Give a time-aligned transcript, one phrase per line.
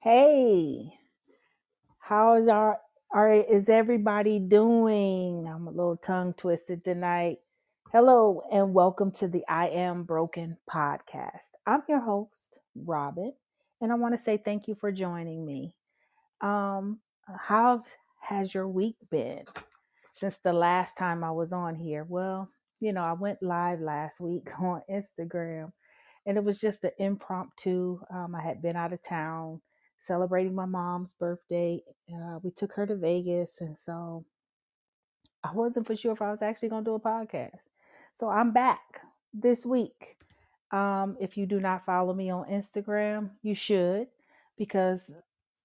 [0.00, 0.92] Hey,
[1.98, 2.78] how is our,
[3.12, 5.44] our is everybody doing?
[5.52, 7.38] I'm a little tongue twisted tonight.
[7.90, 11.50] Hello and welcome to the I Am Broken podcast.
[11.66, 13.32] I'm your host, Robin,
[13.80, 15.74] and I want to say thank you for joining me.
[16.40, 17.00] Um,
[17.36, 17.82] how
[18.20, 19.46] has your week been
[20.14, 22.06] since the last time I was on here?
[22.08, 25.72] Well, you know, I went live last week on Instagram
[26.24, 27.98] and it was just an impromptu.
[28.14, 29.60] Um, I had been out of town
[29.98, 31.82] celebrating my mom's birthday.
[32.12, 34.24] Uh, we took her to Vegas, and so
[35.44, 37.66] I wasn't for sure if I was actually going to do a podcast.
[38.14, 39.00] So I'm back
[39.32, 40.16] this week.
[40.70, 44.08] Um, if you do not follow me on Instagram, you should,
[44.56, 45.14] because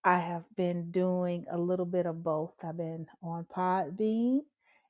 [0.03, 2.53] I have been doing a little bit of both.
[2.63, 4.41] I've been on Podbean,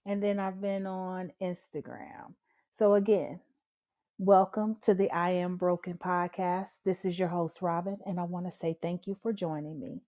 [0.05, 2.34] and then I've been on Instagram.
[2.73, 3.39] So again,
[4.20, 6.84] Welcome to the I Am Broken podcast.
[6.85, 10.04] This is your host, Robin, and I want to say thank you for joining me.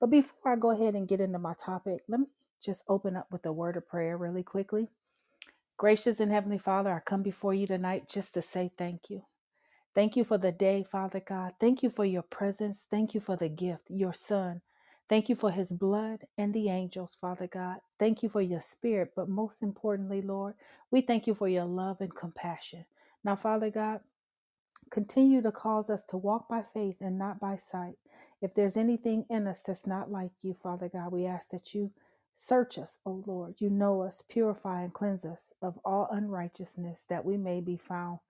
[0.00, 2.26] But before I go ahead and get into my topic, let me
[2.64, 4.88] just open up with a word of prayer really quickly.
[5.78, 9.22] Gracious and Heavenly Father, I come before you tonight just to say thank you.
[9.94, 11.54] Thank you for the day, Father God.
[11.60, 12.86] Thank you for your presence.
[12.90, 14.62] Thank you for the gift, your Son.
[15.08, 17.78] Thank you for his blood and the angels, Father God.
[17.98, 20.54] Thank you for your spirit, but most importantly, Lord,
[20.92, 22.86] we thank you for your love and compassion.
[23.24, 24.00] Now, Father God,
[24.90, 27.96] Continue to cause us to walk by faith and not by sight.
[28.40, 31.92] If there's anything in us that's not like you, Father God, we ask that you
[32.36, 33.56] search us, O Lord.
[33.58, 38.20] You know us, purify and cleanse us of all unrighteousness, that we may be found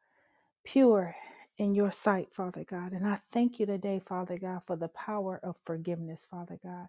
[0.64, 1.16] pure
[1.58, 2.92] in your sight, Father God.
[2.92, 6.88] And I thank you today, Father God, for the power of forgiveness, Father God.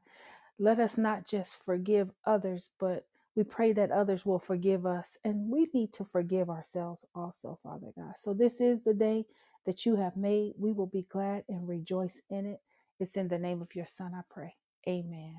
[0.59, 3.05] Let us not just forgive others, but
[3.39, 5.17] we pray that others will forgive us.
[5.23, 8.15] And we need to forgive ourselves also, Father God.
[8.17, 9.27] So this is the day
[9.65, 10.55] that you have made.
[10.59, 12.59] We will be glad and rejoice in it.
[12.99, 14.55] It's in the name of your Son, I pray.
[14.89, 15.37] Amen.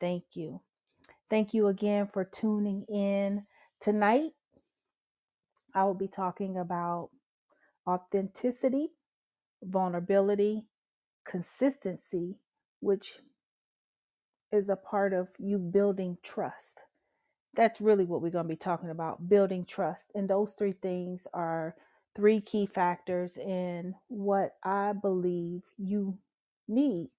[0.00, 0.62] Thank you.
[1.28, 3.44] Thank you again for tuning in.
[3.78, 4.32] Tonight,
[5.74, 7.10] I will be talking about
[7.86, 8.88] authenticity,
[9.62, 10.64] vulnerability,
[11.26, 12.38] consistency,
[12.80, 13.18] which
[14.50, 16.84] is a part of you building trust.
[17.54, 20.10] That's really what we're going to be talking about building trust.
[20.14, 21.74] And those three things are
[22.14, 26.18] three key factors in what I believe you
[26.68, 27.10] need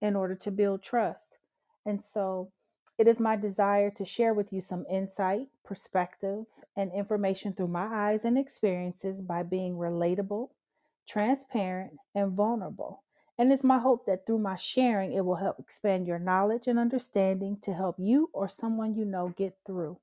[0.00, 1.38] in order to build trust.
[1.84, 2.52] And so
[2.98, 7.86] it is my desire to share with you some insight, perspective, and information through my
[7.86, 10.50] eyes and experiences by being relatable,
[11.08, 13.02] transparent, and vulnerable.
[13.38, 16.78] And it's my hope that through my sharing, it will help expand your knowledge and
[16.78, 19.98] understanding to help you or someone you know get through.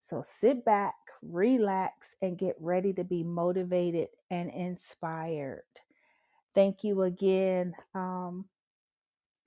[0.00, 5.64] So sit back, relax, and get ready to be motivated and inspired.
[6.54, 7.74] Thank you again.
[7.94, 8.46] Um,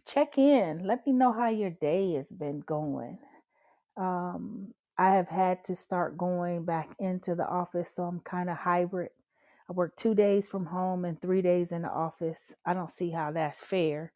[0.08, 0.86] check in.
[0.86, 3.20] Let me know how your day has been going.
[3.98, 8.58] Um, I have had to start going back into the office, so I'm kind of
[8.58, 9.12] hybrid.
[9.70, 12.56] I work two days from home and three days in the office.
[12.66, 14.14] I don't see how that's fair.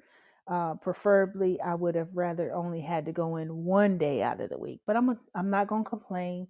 [0.47, 4.49] Uh, preferably, I would have rather only had to go in one day out of
[4.49, 6.49] the week, but I'm a, I'm not gonna complain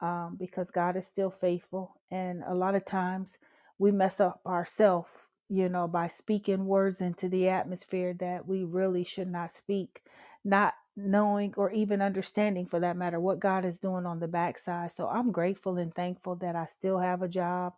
[0.00, 3.38] um, because God is still faithful, and a lot of times
[3.78, 5.12] we mess up ourselves,
[5.50, 10.02] you know, by speaking words into the atmosphere that we really should not speak,
[10.44, 14.92] not knowing or even understanding for that matter what God is doing on the backside.
[14.96, 17.74] So I'm grateful and thankful that I still have a job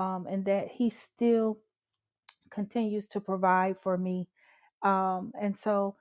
[0.00, 1.58] um, and that He still
[2.50, 4.28] continues to provide for me.
[4.82, 5.96] Um, and so,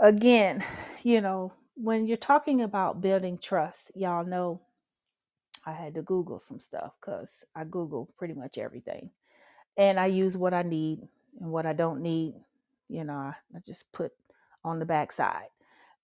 [0.00, 0.64] again,
[1.02, 4.60] you know, when you're talking about building trust, y'all know
[5.66, 9.10] I had to Google some stuff because I Google pretty much everything.
[9.76, 11.08] And I use what I need
[11.40, 12.34] and what I don't need,
[12.88, 14.12] you know, I, I just put
[14.64, 15.48] on the backside.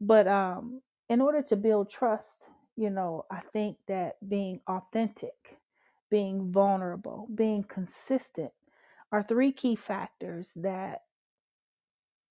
[0.00, 5.58] But um, in order to build trust, you know, I think that being authentic,
[6.10, 8.52] being vulnerable, being consistent
[9.12, 11.02] are three key factors that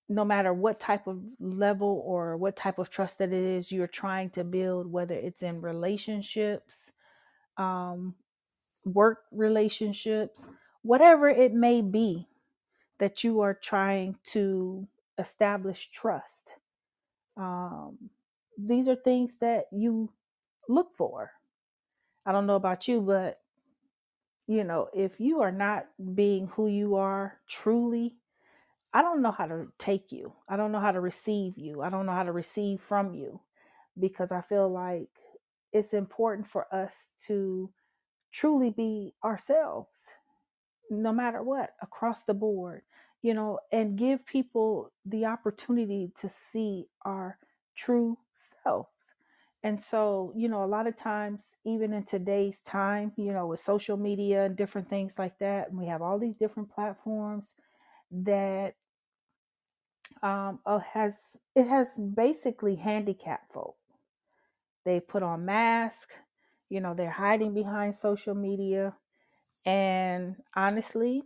[0.08, 3.86] no matter what type of level or what type of trust that it is you're
[3.86, 6.92] trying to build, whether it's in relationships,
[7.58, 8.14] um,
[8.84, 10.42] work relationships,
[10.82, 12.26] whatever it may be
[12.98, 14.88] that you are trying to
[15.18, 16.54] establish trust.
[17.36, 18.10] Um,
[18.58, 20.10] these are things that you
[20.68, 21.32] look for.
[22.26, 23.40] I don't know about you, but
[24.48, 25.86] you know, if you are not
[26.16, 28.16] being who you are truly,
[28.94, 30.32] I don't know how to take you.
[30.48, 31.82] I don't know how to receive you.
[31.82, 33.40] I don't know how to receive from you
[33.98, 35.10] because I feel like
[35.72, 37.70] it's important for us to
[38.32, 40.14] truly be ourselves
[40.90, 42.82] no matter what across the board
[43.22, 47.38] you know, and give people the opportunity to see our
[47.76, 49.14] true selves.
[49.62, 53.60] And so, you know, a lot of times, even in today's time, you know, with
[53.60, 57.54] social media and different things like that, we have all these different platforms
[58.10, 58.74] that
[60.22, 63.76] um, uh, has it has basically handicapped folk.
[64.84, 66.14] They put on masks,
[66.68, 68.96] you know, they're hiding behind social media,
[69.66, 71.24] and honestly,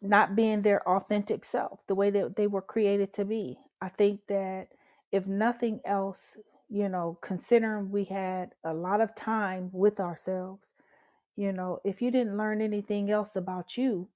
[0.00, 3.58] not being their authentic self, the way that they were created to be.
[3.80, 4.68] I think that
[5.12, 6.36] if nothing else,
[6.68, 10.72] you know, considering we had a lot of time with ourselves,
[11.36, 14.08] you know, if you didn't learn anything else about you,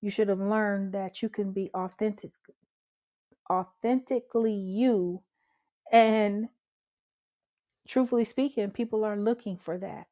[0.00, 2.32] you should have learned that you can be authentic
[3.50, 5.22] authentically you.
[5.92, 6.48] And
[7.88, 10.06] truthfully speaking people are looking for that.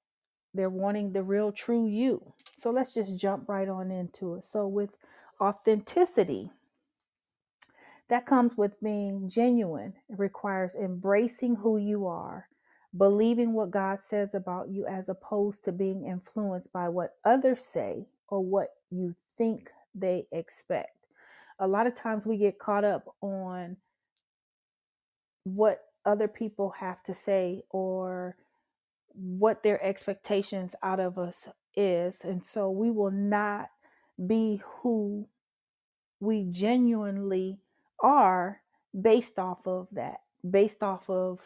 [0.54, 2.32] They're wanting the real true you.
[2.58, 4.44] So let's just jump right on into it.
[4.44, 4.96] So with
[5.40, 6.50] authenticity
[8.14, 12.48] that comes with being genuine it requires embracing who you are
[12.96, 18.06] believing what god says about you as opposed to being influenced by what others say
[18.28, 20.96] or what you think they expect
[21.58, 23.76] a lot of times we get caught up on
[25.44, 28.36] what other people have to say or
[29.14, 32.22] what their expectations out of us is.
[32.22, 33.68] And so we will not
[34.26, 35.28] be who
[36.20, 37.58] we genuinely
[38.02, 38.60] are
[38.98, 41.40] based off of that, based off of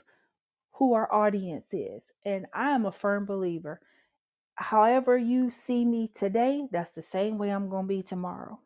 [0.72, 2.12] who our audience is.
[2.24, 3.80] And I am a firm believer.
[4.54, 8.58] However, you see me today, that's the same way I'm going to be tomorrow.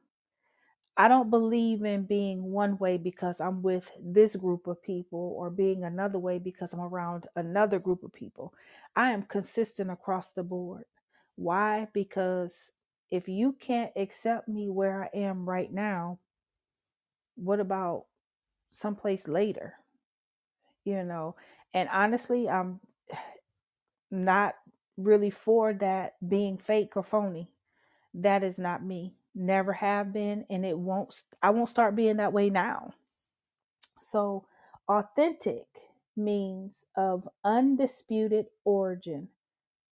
[0.97, 5.49] I don't believe in being one way because I'm with this group of people or
[5.49, 8.53] being another way because I'm around another group of people.
[8.95, 10.85] I am consistent across the board.
[11.37, 11.89] Why?
[11.95, 12.71] Because
[13.11, 16.19] if you can't accept me where I am right now,
[17.37, 18.07] what about
[18.71, 19.75] someplace later?
[20.85, 21.37] You know,
[21.75, 22.81] and honestly, I'm
[24.11, 24.55] not
[24.97, 27.51] really for that being fake or phony.
[28.15, 29.15] That is not me.
[29.35, 31.15] Never have been, and it won't.
[31.43, 32.93] I won't start being that way now.
[34.03, 34.45] So,
[34.89, 35.67] authentic
[36.17, 39.29] means of undisputed origin,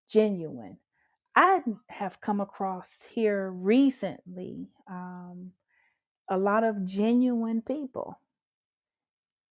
[0.07, 0.77] genuine.
[1.35, 5.51] I have come across here recently um,
[6.29, 8.19] a lot of genuine people,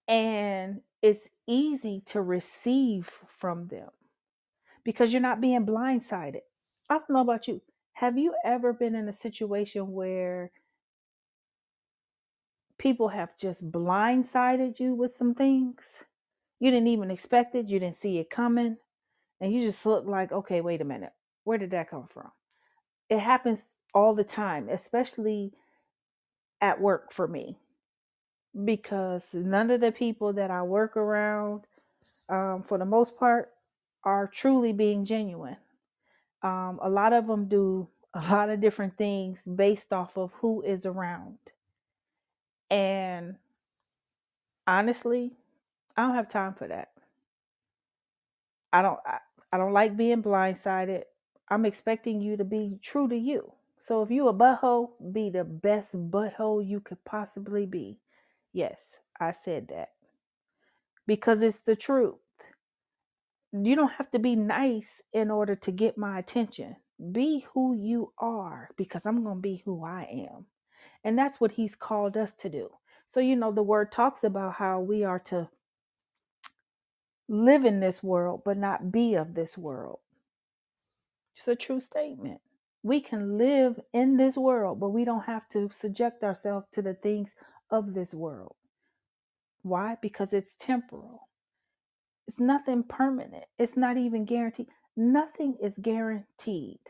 [0.09, 3.91] and it's easy to receive from them
[4.85, 6.41] because you're not being blindsided.
[6.89, 7.63] I don't know about you.
[7.95, 10.51] Have you ever been in a situation where
[12.79, 16.05] people have just blindsided you with some things?
[16.59, 18.79] You didn't even expect it, you didn't see it coming,
[19.41, 21.13] and you just look like, okay, wait a minute,
[21.45, 22.31] where did that come from?
[23.09, 25.53] It happens all the time, especially
[26.65, 27.59] at work for me,
[28.65, 31.65] because none of the people that I work around,
[32.31, 33.51] um, for the most part,
[34.03, 35.59] are truly being genuine.
[36.43, 40.63] Um, a lot of them do a lot of different things based off of who
[40.63, 41.39] is around.
[42.71, 43.37] And
[44.67, 45.33] honestly,
[45.97, 46.91] I don't have time for that.
[48.73, 49.19] I don't I,
[49.53, 51.03] I don't like being blindsided.
[51.49, 53.53] I'm expecting you to be true to you.
[53.85, 57.99] So if you a butthole, be the best butthole you could possibly be.
[58.51, 59.91] Yes, I said that.
[61.07, 62.15] Because it's the truth.
[63.53, 66.77] You don't have to be nice in order to get my attention.
[67.13, 70.47] Be who you are because I'm going to be who I am.
[71.05, 72.71] And that's what he's called us to do.
[73.07, 75.51] So, you know, the word talks about how we are to
[77.29, 79.99] live in this world, but not be of this world.
[81.37, 82.41] It's a true statement.
[82.85, 86.93] We can live in this world, but we don't have to subject ourselves to the
[86.93, 87.35] things
[87.71, 88.57] of this world.
[89.63, 89.97] Why?
[90.03, 91.29] Because it's temporal.
[92.29, 93.45] It's nothing permanent.
[93.59, 94.67] It's not even guaranteed.
[94.95, 96.81] Nothing is guaranteed.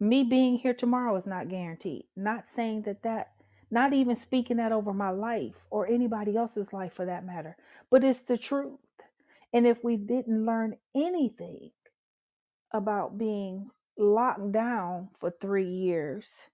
[0.00, 2.04] Me being here tomorrow is not guaranteed.
[2.16, 3.32] Not saying that that,
[3.70, 7.58] not even speaking that over my life or anybody else's life for that matter,
[7.90, 8.78] but it's the truth.
[9.52, 11.72] And if we didn't learn anything
[12.72, 16.46] about being locked down for three years,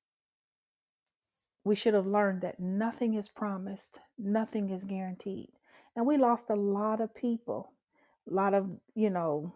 [1.63, 5.51] we should have learned that nothing is promised, nothing is guaranteed.
[5.97, 7.73] And we lost a lot of people.
[8.31, 9.55] A lot of, you know,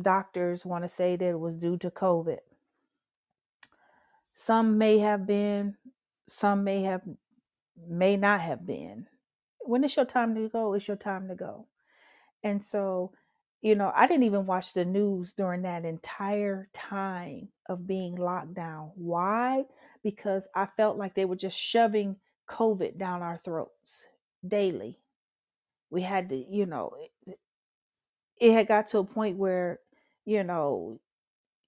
[0.00, 2.38] doctors want to say that it was due to COVID.
[4.34, 5.76] Some may have been,
[6.26, 7.02] some may have,
[7.88, 9.06] may not have been.
[9.60, 11.66] When it's your time to go, it's your time to go.
[12.42, 13.12] And so
[13.62, 18.54] you know, I didn't even watch the news during that entire time of being locked
[18.54, 18.90] down.
[18.96, 19.64] Why?
[20.02, 22.16] Because I felt like they were just shoving
[22.48, 24.04] COVID down our throats
[24.46, 24.98] daily.
[25.90, 26.94] We had to, you know,
[27.26, 27.38] it,
[28.38, 29.80] it had got to a point where,
[30.24, 31.00] you know,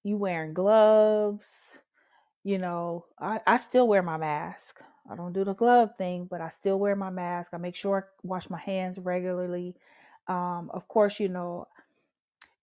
[0.03, 1.79] you wearing gloves,
[2.43, 4.81] you know, I, I still wear my mask.
[5.09, 7.53] I don't do the glove thing, but I still wear my mask.
[7.53, 9.75] I make sure I wash my hands regularly.
[10.27, 11.67] Um, of course, you know,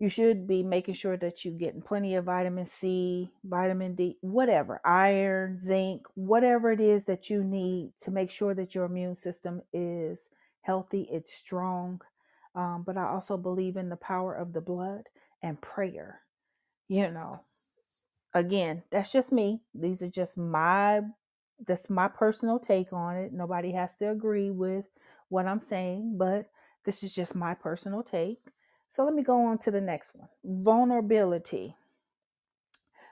[0.02, 4.80] you should be making sure that you're getting plenty of vitamin C, vitamin D, whatever,
[4.84, 9.62] iron, zinc, whatever it is that you need to make sure that your immune system
[9.72, 10.28] is
[10.62, 12.02] healthy, it's strong.
[12.56, 15.04] Um, but I also believe in the power of the blood
[15.40, 16.22] and prayer.
[16.88, 17.42] You know,
[18.34, 19.60] again, that's just me.
[19.74, 21.02] These are just my
[21.64, 23.32] that's my personal take on it.
[23.32, 24.88] Nobody has to agree with
[25.28, 26.50] what I'm saying, but
[26.84, 28.40] this is just my personal take.
[28.92, 30.28] So let me go on to the next one.
[30.44, 31.76] Vulnerability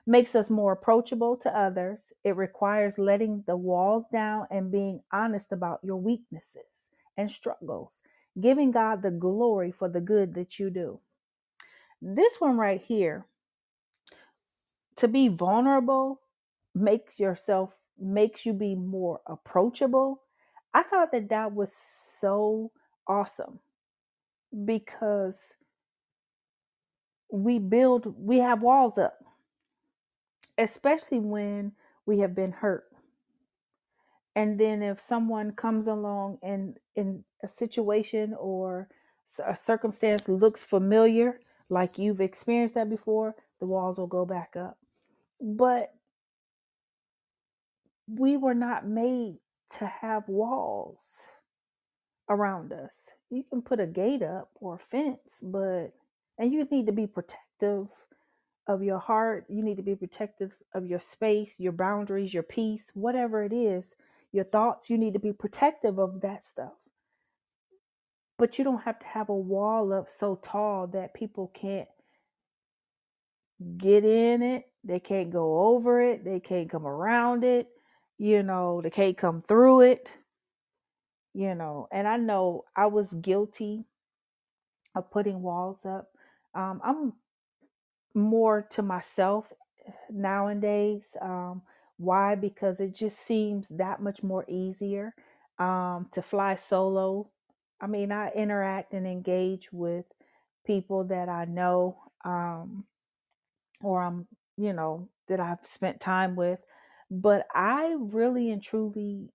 [0.07, 2.13] makes us more approachable to others.
[2.23, 8.03] It requires letting the walls down and being honest about your weaknesses and struggles,
[8.39, 11.01] giving God the glory for the good that you do.
[12.03, 13.25] This one right here,
[14.97, 16.21] to be vulnerable
[16.75, 20.21] makes yourself makes you be more approachable.
[20.75, 22.71] I thought that that was so
[23.09, 23.61] awesome
[24.67, 25.57] because
[27.33, 29.15] we build we have walls up
[30.59, 31.73] especially when
[32.07, 32.85] we have been hurt.
[34.37, 38.89] And then if someone comes along and in a situation or
[39.47, 44.79] a circumstance looks familiar like you've experienced that before the walls will go back up.
[45.41, 45.95] But
[48.09, 49.39] we were not made
[49.79, 51.27] to have walls
[52.29, 53.11] around us.
[53.31, 55.93] You can put a gate up or a fence but
[56.41, 58.07] and you need to be protective
[58.67, 59.45] of your heart.
[59.51, 63.95] You need to be protective of your space, your boundaries, your peace, whatever it is,
[64.33, 64.89] your thoughts.
[64.89, 66.73] You need to be protective of that stuff.
[68.39, 71.89] But you don't have to have a wall up so tall that people can't
[73.77, 74.65] get in it.
[74.83, 76.25] They can't go over it.
[76.25, 77.69] They can't come around it.
[78.17, 80.09] You know, they can't come through it.
[81.35, 83.85] You know, and I know I was guilty
[84.95, 86.09] of putting walls up.
[86.55, 87.13] Um, I'm
[88.15, 89.53] more to myself
[90.11, 91.17] nowadays.
[91.21, 91.63] Um,
[91.97, 92.35] why?
[92.35, 95.15] Because it just seems that much more easier
[95.59, 97.31] um, to fly solo.
[97.81, 100.07] I mean, I interact and engage with
[100.67, 102.85] people that I know um,
[103.83, 104.27] or I'm,
[104.57, 106.61] you know, that I've spent time with.
[107.11, 109.31] But I really and truly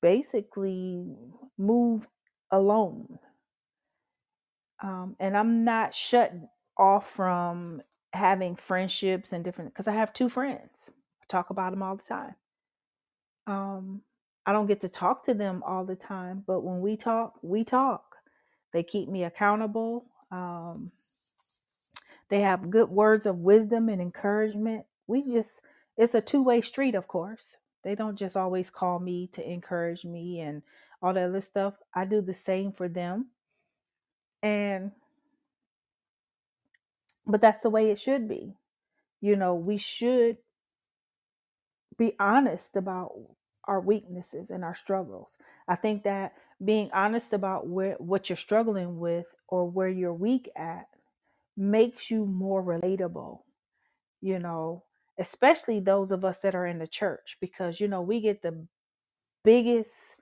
[0.00, 1.16] basically
[1.58, 2.08] move
[2.50, 3.18] alone
[4.82, 6.32] um, and I'm not shut
[6.76, 7.82] off from
[8.12, 10.90] having friendships and different because I have two friends.
[11.22, 12.34] I talk about them all the time.
[13.46, 14.02] Um,
[14.46, 17.64] I don't get to talk to them all the time, but when we talk, we
[17.64, 18.16] talk.
[18.72, 20.06] They keep me accountable.
[20.30, 20.92] Um,
[22.28, 24.86] they have good words of wisdom and encouragement.
[25.06, 25.62] We just,
[25.96, 27.56] it's a two way street, of course.
[27.82, 30.62] They don't just always call me to encourage me and
[31.02, 31.74] all that other stuff.
[31.94, 33.28] I do the same for them.
[34.42, 34.92] And
[37.26, 38.54] but that's the way it should be.
[39.20, 40.38] You know, we should
[41.98, 43.12] be honest about
[43.66, 45.36] our weaknesses and our struggles.
[45.68, 50.48] I think that being honest about where what you're struggling with or where you're weak
[50.56, 50.86] at
[51.56, 53.40] makes you more relatable,
[54.20, 54.84] you know,
[55.18, 58.66] especially those of us that are in the church because you know, we get the
[59.44, 60.16] biggest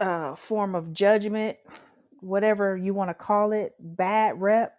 [0.00, 1.58] uh form of judgment,
[2.20, 4.74] whatever you want to call it, bad rep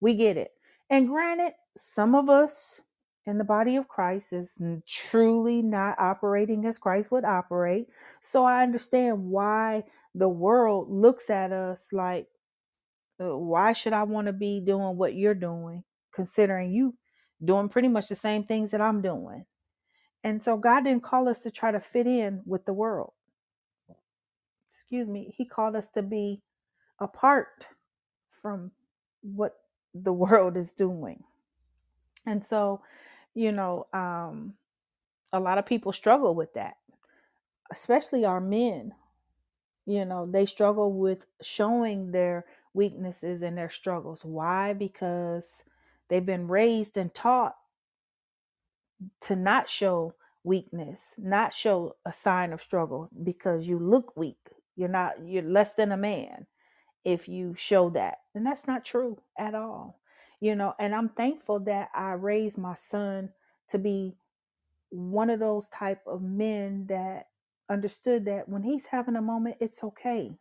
[0.00, 0.50] We get it.
[0.90, 2.82] And granted, some of us
[3.26, 7.88] in the body of Christ is truly not operating as Christ would operate.
[8.22, 9.84] So I understand why
[10.16, 12.28] the world looks at us like,
[13.20, 16.94] uh, why should I want to be doing what you're doing, considering you
[17.44, 19.46] doing pretty much the same things that I'm doing?
[20.24, 23.12] And so God didn't call us to try to fit in with the world.
[24.70, 25.34] Excuse me.
[25.36, 26.42] He called us to be
[27.00, 27.68] apart
[28.30, 28.72] from
[29.22, 29.56] what
[29.94, 31.24] the world is doing.
[32.26, 32.82] And so,
[33.34, 34.54] you know, um,
[35.32, 36.76] a lot of people struggle with that,
[37.70, 38.92] especially our men.
[39.86, 42.44] You know, they struggle with showing their
[42.74, 44.20] weaknesses and their struggles.
[44.22, 44.74] Why?
[44.74, 45.64] Because
[46.08, 47.56] they've been raised and taught
[49.22, 54.38] to not show weakness, not show a sign of struggle because you look weak.
[54.78, 56.46] You're not, you're less than a man
[57.04, 58.18] if you show that.
[58.32, 59.98] And that's not true at all.
[60.40, 63.30] You know, and I'm thankful that I raised my son
[63.70, 64.14] to be
[64.90, 67.26] one of those type of men that
[67.68, 70.38] understood that when he's having a moment, it's okay.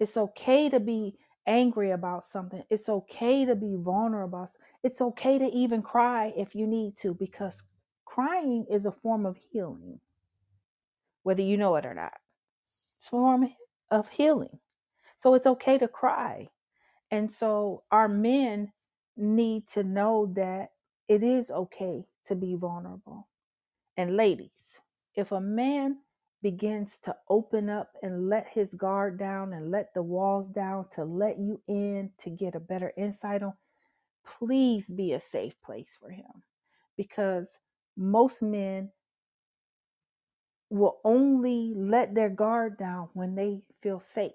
[0.00, 2.62] It's okay to be angry about something.
[2.70, 4.48] It's okay to be vulnerable.
[4.82, 7.62] It's okay to even cry if you need to, because
[8.06, 10.00] crying is a form of healing,
[11.24, 12.14] whether you know it or not.
[13.10, 13.50] Form
[13.90, 14.60] of healing.
[15.18, 16.48] So it's okay to cry.
[17.10, 18.72] And so our men
[19.16, 20.70] need to know that
[21.06, 23.28] it is okay to be vulnerable.
[23.96, 24.80] And ladies,
[25.14, 25.98] if a man
[26.42, 31.04] begins to open up and let his guard down and let the walls down to
[31.04, 33.52] let you in to get a better insight on,
[34.26, 36.42] please be a safe place for him.
[36.96, 37.58] Because
[37.96, 38.92] most men
[40.74, 44.32] will only let their guard down when they feel safe,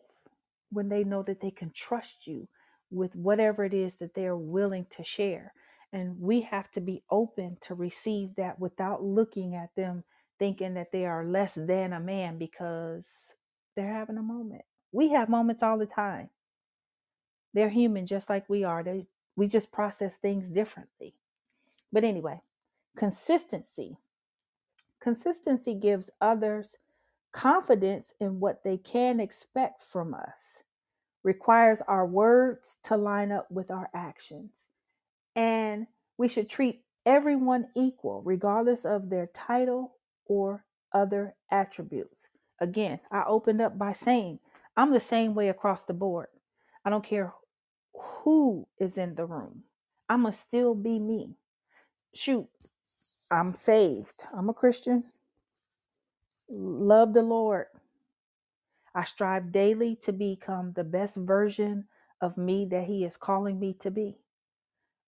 [0.72, 2.48] when they know that they can trust you
[2.92, 5.54] with whatever it is that they're willing to share.
[5.92, 10.04] And we have to be open to receive that without looking at them
[10.40, 13.08] thinking that they are less than a man because
[13.76, 14.64] they're having a moment.
[14.92, 16.30] We have moments all the time.
[17.54, 18.84] They're human just like we are.
[18.84, 21.16] They we just process things differently.
[21.92, 22.42] But anyway,
[22.98, 23.98] consistency.
[25.02, 26.78] Consistency gives others
[27.32, 30.64] confidence in what they can expect from us.
[31.24, 34.70] Requires our words to line up with our actions
[35.36, 35.88] and
[36.18, 42.30] we should treat everyone equal, regardless of their title or other attributes.
[42.60, 44.40] Again, I opened up by saying
[44.76, 46.28] I'm the same way across the board.
[46.86, 47.34] I don't care
[47.94, 49.64] who is in the room,
[50.10, 51.36] going to still be me.
[52.14, 52.48] Shoot,
[53.32, 54.26] I'm saved.
[54.36, 55.04] I'm a Christian.
[56.50, 57.68] Love the Lord.
[58.96, 61.86] I strive daily to become the best version
[62.22, 64.18] of me that He is calling me to be.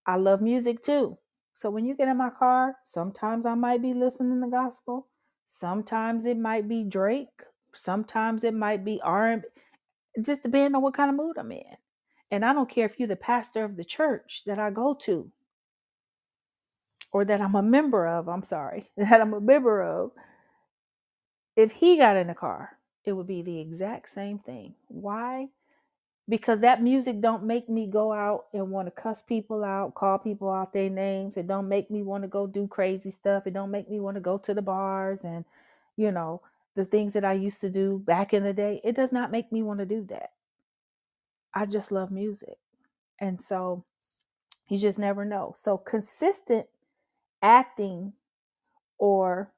[0.05, 1.17] I love music too.
[1.55, 5.07] So when you get in my car, sometimes I might be listening to the gospel.
[5.47, 7.43] Sometimes it might be Drake.
[7.73, 9.47] Sometimes it might be R&B.
[10.13, 11.77] It just depending on what kind of mood I'm in.
[12.29, 15.31] And I don't care if you're the pastor of the church that I go to
[17.13, 18.29] or that I'm a member of.
[18.29, 20.11] I'm sorry, that I'm a member of.
[21.57, 24.75] If he got in the car, it would be the exact same thing.
[24.87, 25.47] Why?
[26.29, 30.19] because that music don't make me go out and want to cuss people out, call
[30.19, 31.37] people out their names.
[31.37, 33.47] It don't make me want to go do crazy stuff.
[33.47, 35.45] It don't make me want to go to the bars and
[35.97, 36.41] you know
[36.75, 38.81] the things that I used to do back in the day.
[38.83, 40.31] It does not make me want to do that.
[41.55, 42.57] I just love music.
[43.19, 43.85] And so
[44.69, 45.53] you just never know.
[45.55, 46.67] So consistent
[47.41, 48.13] acting
[48.97, 49.51] or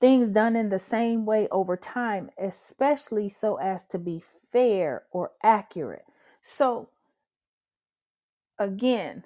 [0.00, 5.32] things done in the same way over time, especially so as to be fair or
[5.42, 6.04] accurate.
[6.42, 6.88] So,
[8.58, 9.24] again,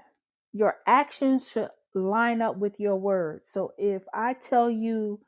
[0.53, 3.49] your actions should line up with your words.
[3.49, 5.21] So, if I tell you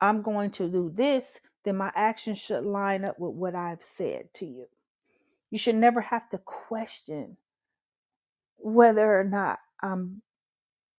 [0.00, 4.34] I'm going to do this, then my actions should line up with what I've said
[4.34, 4.66] to you.
[5.50, 7.36] You should never have to question
[8.58, 10.22] whether or not I'm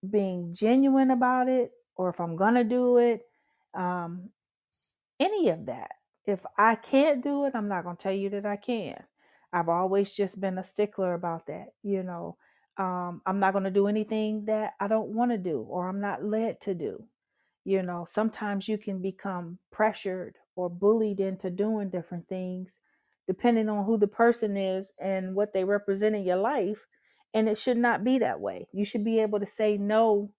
[0.09, 3.23] being genuine about it or if I'm going to do it
[3.75, 4.29] um,
[5.19, 5.91] any of that.
[6.25, 9.03] If I can't do it, I'm not going to tell you that I can.
[9.53, 11.69] I've always just been a stickler about that.
[11.83, 12.37] You know,
[12.77, 16.01] um, I'm not going to do anything that I don't want to do or I'm
[16.01, 17.05] not led to do.
[17.65, 22.79] You know, sometimes you can become pressured or bullied into doing different things
[23.27, 26.87] depending on who the person is and what they represent in your life.
[27.33, 28.67] And it should not be that way.
[28.71, 30.31] You should be able to say no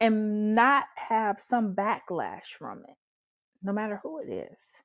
[0.00, 2.96] and not have some backlash from it,
[3.62, 4.82] no matter who it is.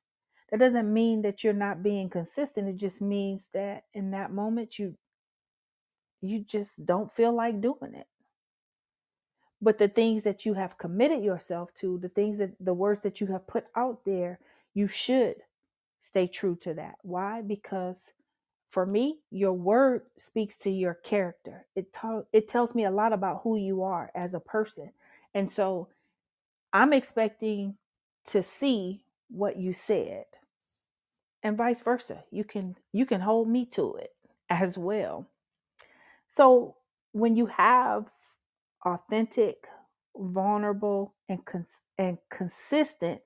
[0.50, 2.68] That doesn't mean that you're not being consistent.
[2.68, 4.96] It just means that in that moment you
[6.20, 8.06] you just don't feel like doing it.
[9.60, 13.20] But the things that you have committed yourself to, the things that the words that
[13.20, 14.38] you have put out there,
[14.74, 15.36] you should
[16.00, 16.96] stay true to that.
[17.02, 17.42] Why?
[17.42, 18.12] Because
[18.72, 21.66] for me, your word speaks to your character.
[21.76, 24.92] It ta- it tells me a lot about who you are as a person.
[25.34, 25.90] And so
[26.72, 27.76] I'm expecting
[28.26, 30.26] to see what you said.
[31.42, 32.24] And vice versa.
[32.30, 34.12] You can you can hold me to it
[34.50, 35.28] as well.
[36.28, 36.76] So
[37.12, 38.06] when you have
[38.86, 39.66] authentic,
[40.16, 43.22] vulnerable and cons- and consistent,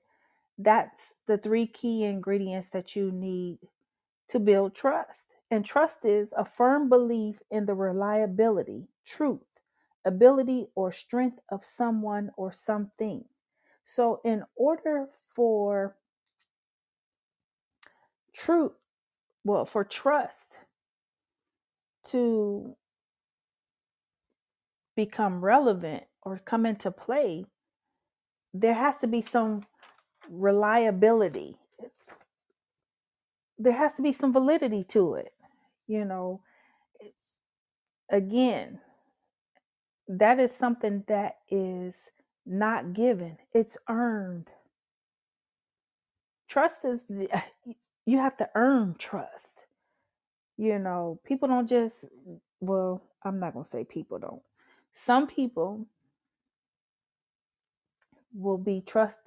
[0.59, 3.59] that's the three key ingredients that you need
[4.29, 5.35] to build trust.
[5.49, 9.61] And trust is a firm belief in the reliability, truth,
[10.05, 13.25] ability, or strength of someone or something.
[13.83, 15.95] So, in order for
[18.33, 18.73] truth,
[19.47, 20.59] well for trust
[22.03, 22.75] to
[24.95, 27.45] become relevant or come into play
[28.53, 29.63] there has to be some
[30.29, 31.55] reliability
[33.59, 35.33] there has to be some validity to it
[35.87, 36.41] you know?
[38.11, 38.79] Again
[40.09, 42.11] that is something that is
[42.45, 44.47] not given it's earned.
[46.49, 47.41] Trust is uh,
[48.05, 49.65] you have to earn trust
[50.57, 51.19] you know?
[51.25, 52.05] People don't just
[52.61, 54.41] well i'm not going to say people don't.
[54.95, 55.87] Some people
[58.33, 59.19] will be trust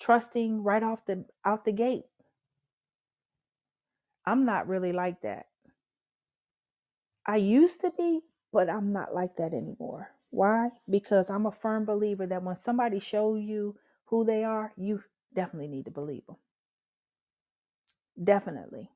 [0.00, 2.04] trusting right off the out the gate
[4.26, 5.46] i'm not really like that.
[7.26, 8.20] I used to be
[8.52, 10.10] but i'm not like that anymore.
[10.30, 10.70] Why?
[10.90, 15.02] Because i'm a firm believer that when somebody shows you who they are you
[15.34, 16.36] definitely need to believe them
[18.22, 18.90] definitely.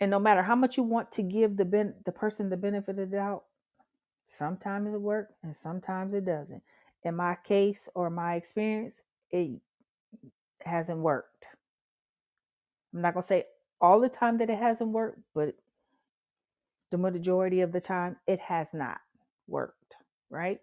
[0.00, 2.98] And no matter how much you want to give the ben- the person the benefit
[2.98, 3.44] of the doubt
[4.26, 6.62] sometimes it works and sometimes it doesn't.
[7.04, 9.60] In my case or my experience it
[10.64, 11.46] hasn't worked.
[12.94, 13.44] I'm not to say
[13.82, 15.56] all the time that it hasn't worked but
[16.90, 19.00] the majority of the time it has not
[19.48, 19.96] worked
[20.30, 20.60] right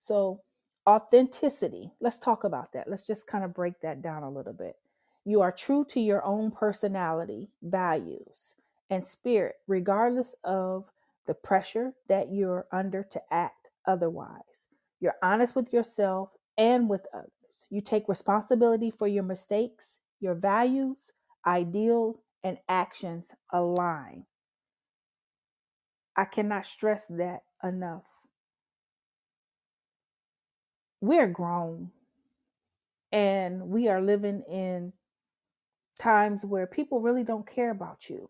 [0.00, 0.42] so
[0.88, 4.76] authenticity let's talk about that let's just kind of break that down a little bit
[5.24, 8.54] you are true to your own personality, values,
[8.88, 10.86] and spirit, regardless of
[11.26, 14.66] the pressure that you're under to act otherwise.
[15.00, 17.30] You're honest with yourself and with others.
[17.70, 21.12] You take responsibility for your mistakes, your values,
[21.46, 24.24] ideals, and actions align.
[26.16, 28.04] I cannot stress that enough.
[31.00, 31.90] We're grown
[33.12, 34.92] and we are living in
[35.98, 38.28] times where people really don't care about you.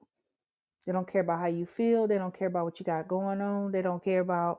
[0.87, 2.07] They don't care about how you feel.
[2.07, 3.73] They don't care about what you got going on.
[3.73, 4.59] They don't care about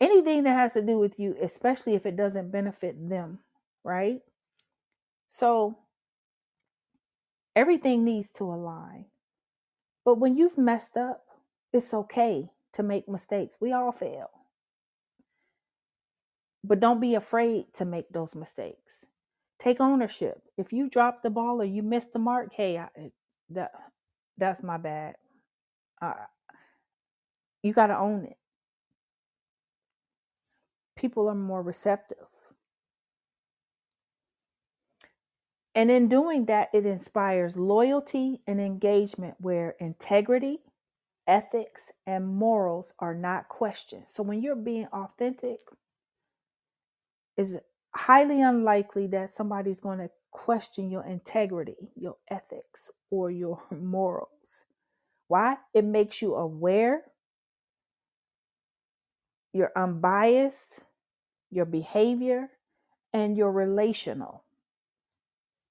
[0.00, 3.40] anything that has to do with you, especially if it doesn't benefit them,
[3.84, 4.20] right?
[5.28, 5.78] So
[7.58, 9.06] everything needs to align.
[10.04, 11.24] But when you've messed up,
[11.72, 13.56] it's okay to make mistakes.
[13.60, 14.30] We all fail.
[16.64, 19.06] But don't be afraid to make those mistakes
[19.58, 20.42] take ownership.
[20.56, 22.88] If you drop the ball or you miss the mark, hey, I,
[23.50, 23.72] that
[24.38, 25.16] that's my bad.
[26.00, 26.14] Uh,
[27.62, 28.36] you got to own it.
[30.96, 32.18] People are more receptive.
[35.74, 40.60] And in doing that, it inspires loyalty and engagement where integrity,
[41.26, 44.04] ethics, and morals are not questioned.
[44.08, 45.60] So when you're being authentic,
[47.36, 47.56] it's
[47.94, 54.64] highly unlikely that somebody's going to question your integrity, your ethics, or your morals.
[55.28, 55.58] Why?
[55.74, 57.02] It makes you aware,
[59.52, 60.80] you're unbiased,
[61.50, 62.50] your behavior,
[63.12, 64.44] and your relational.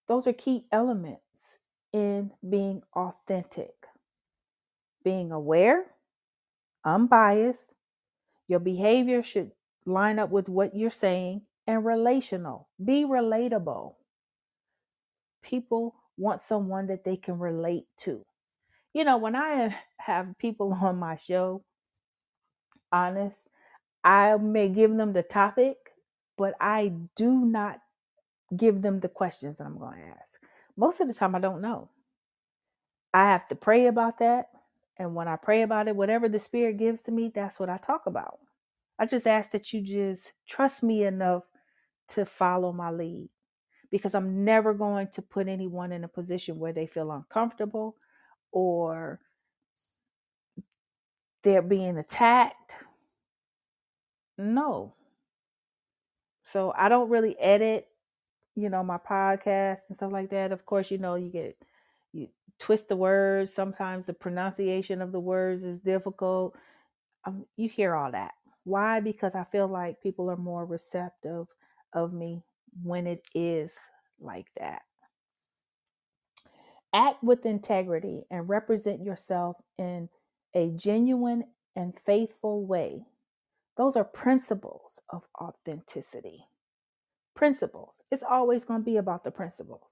[0.07, 1.59] Those are key elements
[1.93, 3.73] in being authentic.
[5.03, 5.85] Being aware,
[6.83, 7.73] unbiased,
[8.47, 9.51] your behavior should
[9.85, 12.69] line up with what you're saying, and relational.
[12.83, 13.95] Be relatable.
[15.43, 18.25] People want someone that they can relate to.
[18.93, 21.63] You know, when I have people on my show,
[22.91, 23.49] honest,
[24.03, 25.77] I may give them the topic,
[26.37, 27.81] but I do not
[28.55, 30.39] give them the questions that I'm going to ask.
[30.77, 31.89] Most of the time, I don't know.
[33.13, 34.49] I have to pray about that.
[34.97, 37.77] And when I pray about it, whatever the Spirit gives to me, that's what I
[37.77, 38.39] talk about.
[38.99, 41.43] I just ask that you just trust me enough
[42.09, 43.29] to follow my lead
[43.91, 47.95] because I'm never going to put anyone in a position where they feel uncomfortable
[48.51, 49.19] or
[51.43, 52.77] they're being attacked.
[54.37, 54.95] No.
[56.45, 57.87] So I don't really edit,
[58.57, 60.51] you know, my podcasts and stuff like that.
[60.53, 61.57] Of course, you know, you get
[62.13, 63.53] you twist the words.
[63.53, 66.57] Sometimes the pronunciation of the words is difficult.
[67.25, 68.33] Um, you hear all that.
[68.65, 69.01] Why?
[69.01, 71.47] Because I feel like people are more receptive
[71.93, 72.43] of me
[72.83, 73.75] when it is
[74.19, 74.83] like that.
[76.93, 80.09] Act with integrity and represent yourself in
[80.55, 83.05] a genuine and faithful way.
[83.77, 86.45] Those are principles of authenticity.
[87.37, 88.01] Principles.
[88.11, 89.87] It's always going to be about the principles.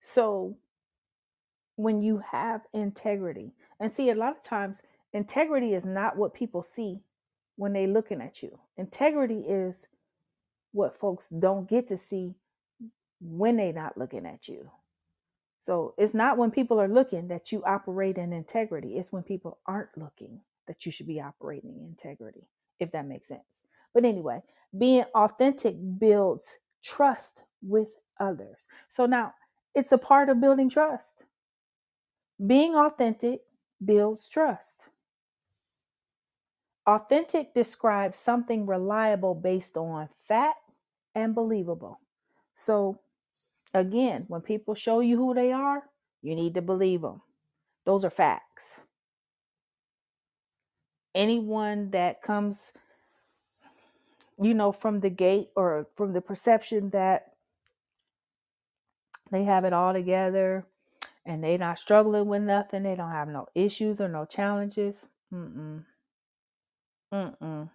[0.00, 0.56] So
[1.76, 4.82] when you have integrity, and see, a lot of times,
[5.12, 7.02] integrity is not what people see
[7.56, 8.58] when they're looking at you.
[8.78, 9.86] Integrity is
[10.72, 12.34] what folks don't get to see
[13.20, 14.70] when they're not looking at you.
[15.60, 18.96] So it's not when people are looking that you operate in integrity.
[18.96, 22.48] It's when people aren't looking that you should be operating in integrity,
[22.80, 23.62] if that makes sense.
[23.92, 24.42] But anyway,
[24.76, 28.68] being authentic builds trust with others.
[28.88, 29.34] So now
[29.74, 31.24] it's a part of building trust.
[32.44, 33.40] Being authentic
[33.84, 34.88] builds trust.
[36.86, 40.58] Authentic describes something reliable based on fact
[41.14, 42.00] and believable.
[42.54, 43.00] So
[43.72, 45.84] again, when people show you who they are,
[46.22, 47.22] you need to believe them.
[47.84, 48.80] Those are facts.
[51.14, 52.72] Anyone that comes,
[54.44, 57.32] you know, from the gate or from the perception that
[59.30, 60.66] they have it all together
[61.24, 65.06] and they're not struggling with nothing, they don't have no issues or no challenges.
[65.32, 65.84] Mm-mm.
[67.12, 67.70] Mm-mm.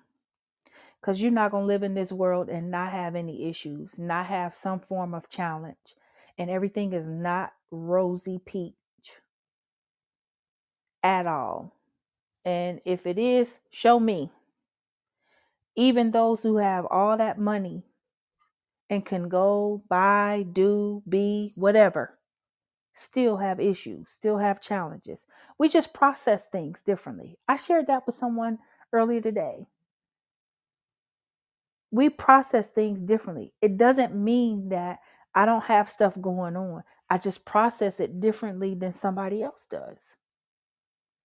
[0.99, 4.25] Because you're not going to live in this world and not have any issues, not
[4.27, 5.95] have some form of challenge.
[6.37, 8.73] And everything is not rosy peach
[11.03, 11.73] at all.
[12.43, 14.31] And if it is, show me.
[15.77, 17.83] Even those who have all that money
[18.89, 22.17] and can go buy, do, be, whatever,
[22.95, 25.25] still have issues, still have challenges.
[25.59, 27.37] We just process things differently.
[27.47, 28.57] I shared that with someone
[28.91, 29.67] earlier today.
[31.91, 33.53] We process things differently.
[33.61, 34.99] It doesn't mean that
[35.35, 36.83] I don't have stuff going on.
[37.09, 39.97] I just process it differently than somebody else does.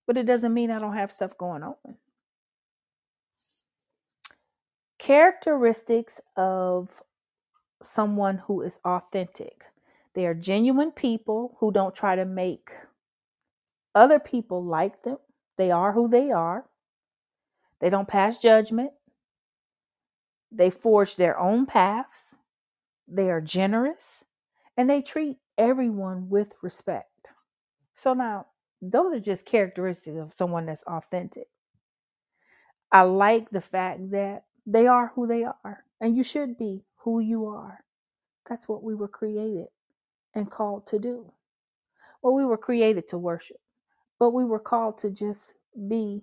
[0.07, 1.97] But it doesn't mean I don't have stuff going on.
[5.03, 7.03] Characteristics of
[7.81, 9.65] someone who is authentic.
[10.15, 12.71] They are genuine people who don't try to make
[13.97, 15.17] other people like them.
[15.59, 16.67] They are who they are.
[17.81, 18.93] They don't pass judgment.
[20.53, 22.37] They forge their own paths.
[23.09, 24.25] They are generous
[24.77, 27.27] and they treat everyone with respect.
[27.97, 28.47] So now,
[28.81, 31.49] those are just characteristics of someone that's authentic.
[32.93, 37.21] I like the fact that they are who they are, and you should be who
[37.21, 37.85] you are.
[38.49, 39.69] That's what we were created
[40.35, 41.33] and called to do.
[42.23, 43.61] Well, we were created to worship,
[44.19, 45.55] but we were called to just
[45.89, 46.23] be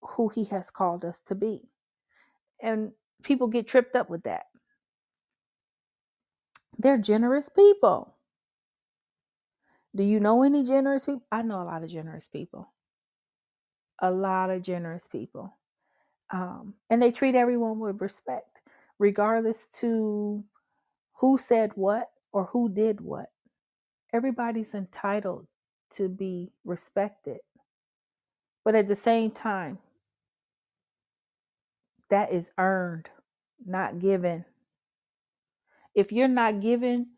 [0.00, 1.68] who He has called us to be.
[2.60, 4.46] And people get tripped up with that.
[6.78, 8.14] They're generous people.
[9.94, 11.22] Do you know any generous people?
[11.30, 12.72] I know a lot of generous people.
[14.00, 15.56] A lot of generous people.
[16.30, 18.58] Um, and they treat everyone with respect,
[18.98, 20.44] regardless to
[21.14, 23.30] who said what or who did what.
[24.12, 25.46] Everybody's entitled
[25.92, 27.38] to be respected.
[28.64, 29.78] But at the same time,
[32.10, 33.08] that is earned,
[33.64, 34.44] not given.
[35.94, 37.08] If you're not given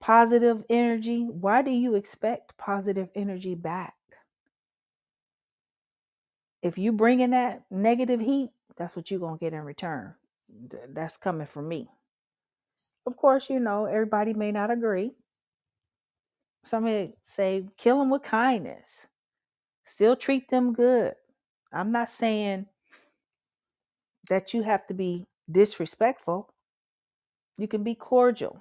[0.00, 3.94] positive energy, why do you expect positive energy back?
[6.62, 10.14] If you bring in that negative heat, that's what you're going to get in return.
[10.70, 11.88] Th- That's coming from me.
[13.06, 15.12] Of course, you know, everybody may not agree.
[16.66, 19.08] Some may say, kill them with kindness,
[19.84, 21.14] still treat them good.
[21.72, 22.66] I'm not saying
[24.30, 26.50] that you have to be disrespectful.
[27.58, 28.60] You can be cordial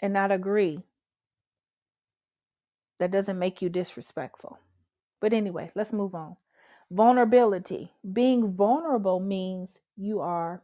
[0.00, 0.80] and not agree.
[3.00, 4.58] That doesn't make you disrespectful.
[5.20, 6.36] But anyway, let's move on.
[6.92, 7.90] Vulnerability.
[8.12, 10.62] Being vulnerable means you are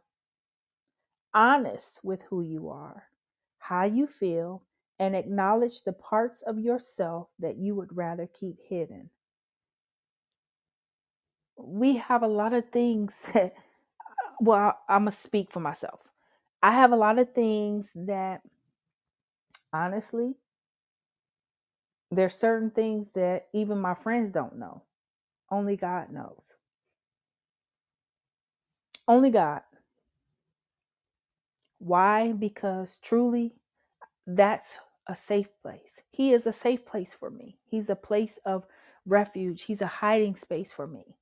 [1.33, 3.05] honest with who you are,
[3.59, 4.63] how you feel,
[4.99, 9.09] and acknowledge the parts of yourself that you would rather keep hidden.
[11.57, 13.55] We have a lot of things that,
[14.39, 16.11] well, I'm going to speak for myself.
[16.63, 18.43] I have a lot of things that,
[19.73, 20.35] honestly,
[22.11, 24.83] there's certain things that even my friends don't know.
[25.51, 26.57] Only God knows.
[29.07, 29.63] Only God.
[31.79, 32.33] Why?
[32.33, 33.55] Because truly,
[34.27, 36.03] that's a safe place.
[36.11, 37.57] He is a safe place for me.
[37.65, 38.67] He's a place of
[39.07, 39.63] refuge.
[39.63, 41.17] He's a hiding space for me.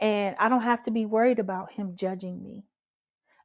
[0.00, 2.64] And I don't have to be worried about him judging me.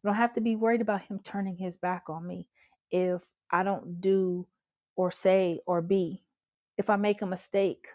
[0.04, 2.48] I don't have to be worried about him turning his back on me
[2.92, 4.46] if I don't do
[4.96, 6.22] or say or be.
[6.78, 7.88] If I make a mistake,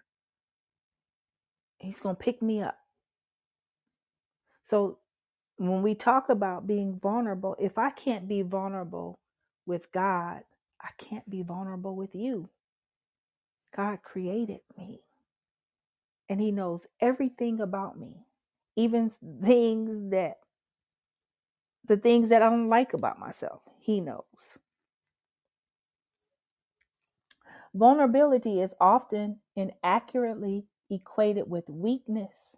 [1.79, 2.79] he's going to pick me up.
[4.65, 4.99] So
[5.57, 9.19] when we talk about being vulnerable, if I can't be vulnerable
[9.67, 10.43] with God,
[10.81, 12.49] I can't be vulnerable with you.
[13.77, 15.01] God created me
[16.29, 18.27] and he knows everything about me,
[18.77, 20.39] even things that
[21.87, 23.63] the things that I don't like about myself.
[23.81, 24.59] He knows.
[27.75, 32.57] Vulnerability is often inaccurately equated with weakness.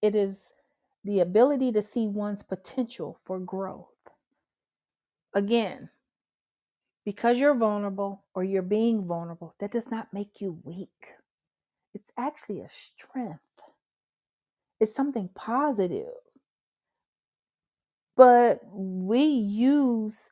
[0.00, 0.54] It is
[1.04, 3.86] the ability to see one's potential for growth.
[5.34, 5.90] Again,
[7.04, 11.14] because you're vulnerable or you're being vulnerable, that does not make you weak.
[11.94, 13.40] It's actually a strength,
[14.80, 16.14] it's something positive.
[18.14, 20.28] But we use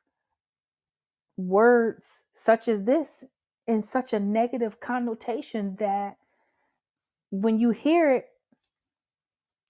[1.35, 3.23] words such as this
[3.65, 6.17] in such a negative connotation that
[7.31, 8.27] when you hear it,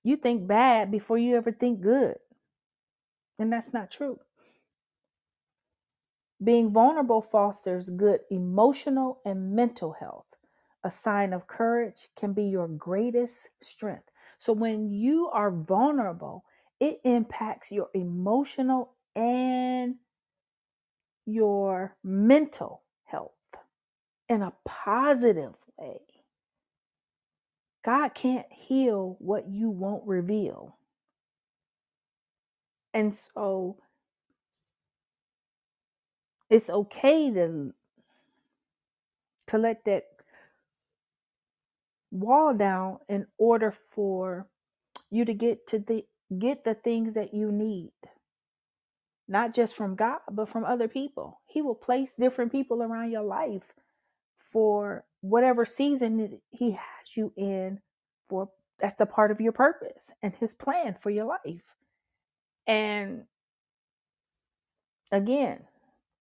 [0.04, 2.17] you think bad before you ever think good.
[3.39, 4.19] And that's not true.
[6.43, 10.26] Being vulnerable fosters good emotional and mental health.
[10.84, 14.10] A sign of courage can be your greatest strength.
[14.39, 16.45] So when you are vulnerable,
[16.80, 19.97] it impacts your emotional and
[21.26, 23.34] your mental health
[24.30, 26.02] in a positive way.
[27.84, 30.78] God can't heal what you won't reveal.
[32.94, 33.78] And so
[36.50, 37.74] it's okay to
[39.48, 40.06] to let that
[42.12, 44.48] wall down in order for
[45.10, 46.06] you to get to the
[46.39, 47.91] get the things that you need
[49.28, 53.24] not just from God but from other people he will place different people around your
[53.24, 53.74] life
[54.39, 57.80] for whatever season he has you in
[58.28, 61.76] for that's a part of your purpose and his plan for your life.
[62.68, 63.26] And
[65.12, 65.62] again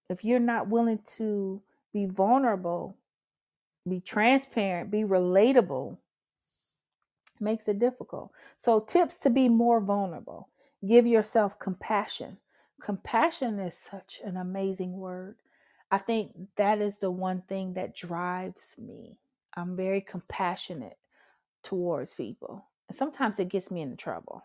[0.09, 2.97] if you're not willing to be vulnerable
[3.89, 5.97] be transparent be relatable
[7.41, 8.31] makes it difficult.
[8.59, 10.49] So tips to be more vulnerable.
[10.87, 12.39] Give yourself compassion.
[12.83, 15.37] Compassion is such an amazing word
[15.91, 19.19] i think that is the one thing that drives me
[19.57, 20.99] i'm very compassionate
[21.65, 22.67] towards people.
[22.89, 24.45] And sometimes it gets me into trouble.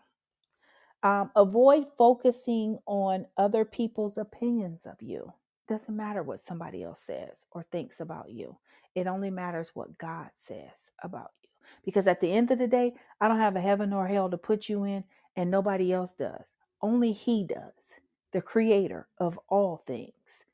[1.02, 5.34] Um, avoid focusing on other people's opinions of you.
[5.68, 8.58] Doesn't matter what somebody else says or thinks about you.
[8.94, 11.50] It only matters what God says about you.
[11.84, 14.38] Because at the end of the day, I don't have a heaven or hell to
[14.38, 15.04] put you in,
[15.36, 16.48] and nobody else does.
[16.82, 17.94] Only He does,
[18.32, 20.45] the creator of all things.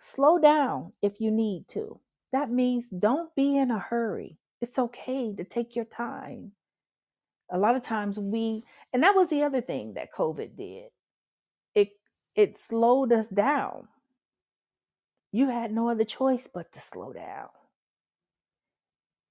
[0.00, 2.00] Slow down if you need to.
[2.32, 4.38] That means don't be in a hurry.
[4.62, 6.52] It's okay to take your time.
[7.52, 10.90] A lot of times we, and that was the other thing that COVID did.
[11.74, 11.90] It
[12.34, 13.88] it slowed us down.
[15.32, 17.48] You had no other choice but to slow down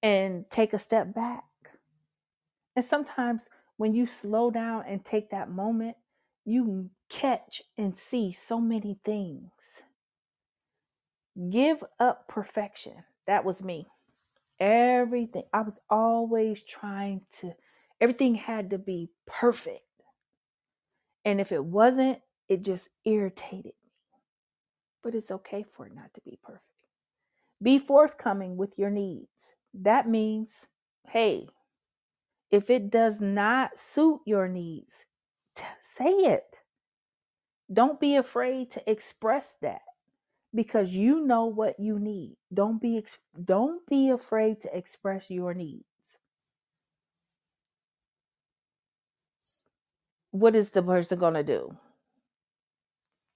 [0.02, 1.44] and take a step back.
[2.76, 5.96] And sometimes when you slow down and take that moment,
[6.44, 9.82] you catch and see so many things.
[11.50, 13.04] Give up perfection.
[13.26, 13.86] That was me.
[14.58, 15.44] Everything.
[15.52, 17.54] I was always trying to,
[18.00, 19.84] everything had to be perfect.
[21.24, 23.90] And if it wasn't, it just irritated me.
[25.02, 26.64] But it's okay for it not to be perfect.
[27.62, 29.54] Be forthcoming with your needs.
[29.72, 30.66] That means,
[31.08, 31.46] hey,
[32.50, 35.04] if it does not suit your needs,
[35.54, 36.60] t- say it.
[37.72, 39.82] Don't be afraid to express that
[40.54, 42.36] because you know what you need.
[42.52, 45.84] Don't be ex- don't be afraid to express your needs.
[50.32, 51.76] What is the person going to do?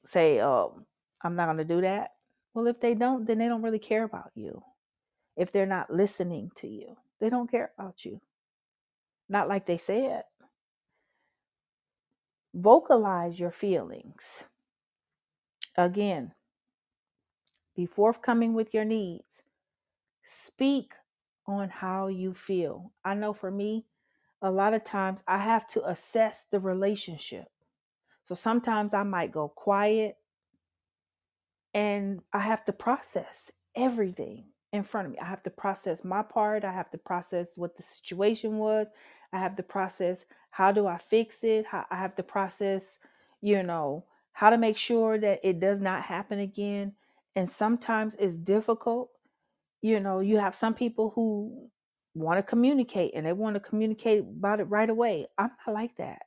[0.05, 0.87] Say, um,
[1.23, 2.11] I'm not going to do that.
[2.53, 4.63] Well, if they don't, then they don't really care about you.
[5.37, 8.21] If they're not listening to you, they don't care about you.
[9.29, 10.23] Not like they said.
[12.55, 14.45] Vocalize your feelings.
[15.77, 16.33] Again,
[17.75, 19.43] be forthcoming with your needs.
[20.25, 20.93] Speak
[21.47, 22.93] on how you feel.
[23.05, 23.85] I know for me,
[24.41, 27.47] a lot of times I have to assess the relationship.
[28.25, 30.17] So sometimes I might go quiet
[31.73, 35.19] and I have to process everything in front of me.
[35.19, 36.65] I have to process my part.
[36.65, 38.89] I have to process what the situation was.
[39.33, 41.67] I have to process how do I fix it?
[41.67, 42.99] How I have to process,
[43.41, 46.93] you know, how to make sure that it does not happen again.
[47.37, 49.11] And sometimes it's difficult.
[49.83, 51.71] You know, you have some people who
[52.15, 55.27] want to communicate and they want to communicate about it right away.
[55.39, 56.23] I'm not like that.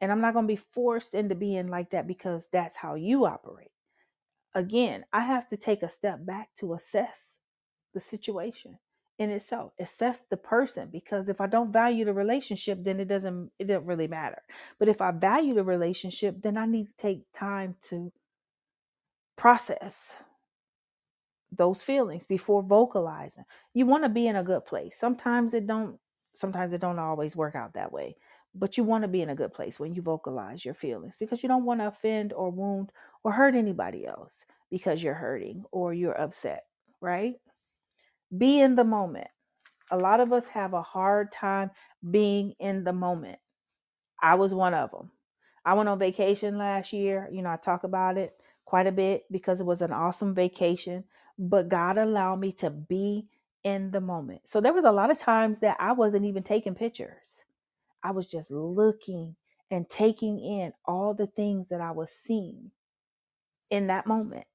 [0.00, 3.26] And I'm not going to be forced into being like that because that's how you
[3.26, 3.68] operate
[4.54, 7.38] again, I have to take a step back to assess
[7.94, 8.78] the situation
[9.18, 13.50] in itself, assess the person because if I don't value the relationship, then it doesn't
[13.58, 14.42] it doesn't really matter.
[14.78, 18.12] But if I value the relationship, then I need to take time to
[19.36, 20.14] process
[21.52, 23.44] those feelings before vocalizing.
[23.74, 24.96] You want to be in a good place.
[24.98, 25.98] Sometimes it don't
[26.34, 28.16] sometimes it don't always work out that way.
[28.54, 31.42] But you want to be in a good place when you vocalize your feelings because
[31.42, 32.90] you don't want to offend or wound
[33.22, 36.64] or hurt anybody else because you're hurting or you're upset,
[37.00, 37.36] right?
[38.36, 39.28] Be in the moment.
[39.90, 41.70] A lot of us have a hard time
[42.10, 43.38] being in the moment.
[44.22, 45.10] I was one of them.
[45.64, 47.28] I went on vacation last year.
[47.32, 48.34] You know, I talk about it
[48.64, 51.04] quite a bit because it was an awesome vacation,
[51.40, 53.26] but God allowed me to be
[53.64, 54.42] in the moment.
[54.46, 57.44] So there was a lot of times that I wasn't even taking pictures.
[58.04, 59.36] I was just looking
[59.70, 62.72] and taking in all the things that I was seeing
[63.70, 64.46] in that moment.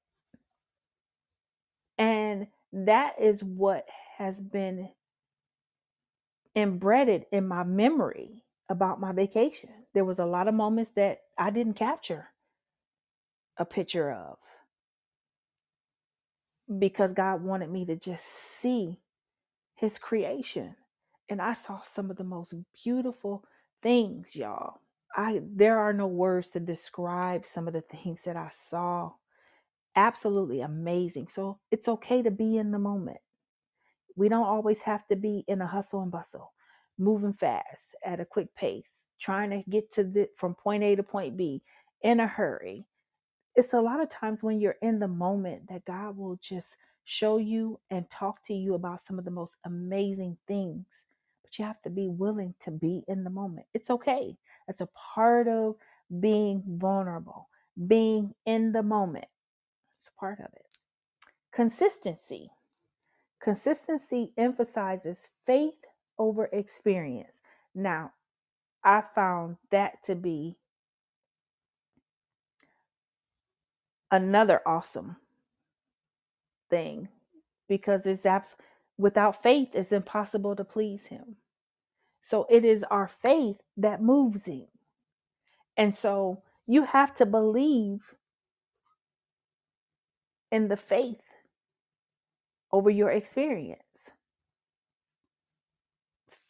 [1.98, 3.86] And that is what
[4.18, 4.90] has been
[6.54, 9.70] embedded in my memory about my vacation.
[9.94, 12.28] There was a lot of moments that I didn't capture
[13.58, 14.38] a picture of
[16.78, 18.98] because God wanted me to just see
[19.76, 20.76] his creation.
[21.28, 22.54] And I saw some of the most
[22.84, 23.44] beautiful
[23.82, 24.80] things, y'all.
[25.16, 29.12] I there are no words to describe some of the things that I saw.
[29.96, 31.28] Absolutely amazing.
[31.30, 33.18] So it's okay to be in the moment.
[34.16, 36.52] We don't always have to be in a hustle and bustle,
[36.98, 41.02] moving fast at a quick pace, trying to get to the from point A to
[41.02, 41.62] point B
[42.02, 42.86] in a hurry
[43.56, 47.38] it's a lot of times when you're in the moment that God will just show
[47.38, 50.86] you and talk to you about some of the most amazing things.
[51.42, 53.66] But you have to be willing to be in the moment.
[53.72, 54.36] It's okay.
[54.68, 55.76] It's a part of
[56.20, 57.48] being vulnerable,
[57.86, 59.26] being in the moment.
[59.98, 60.66] It's a part of it.
[61.52, 62.50] Consistency.
[63.40, 65.84] Consistency emphasizes faith
[66.18, 67.40] over experience.
[67.74, 68.12] Now,
[68.84, 70.56] I found that to be
[74.10, 75.16] another awesome
[76.70, 77.08] thing
[77.68, 78.56] because it's abs-
[78.98, 81.36] without faith it's impossible to please him.
[82.22, 84.66] So it is our faith that moves him.
[85.76, 88.14] And so you have to believe
[90.50, 91.36] in the faith
[92.72, 94.12] over your experience.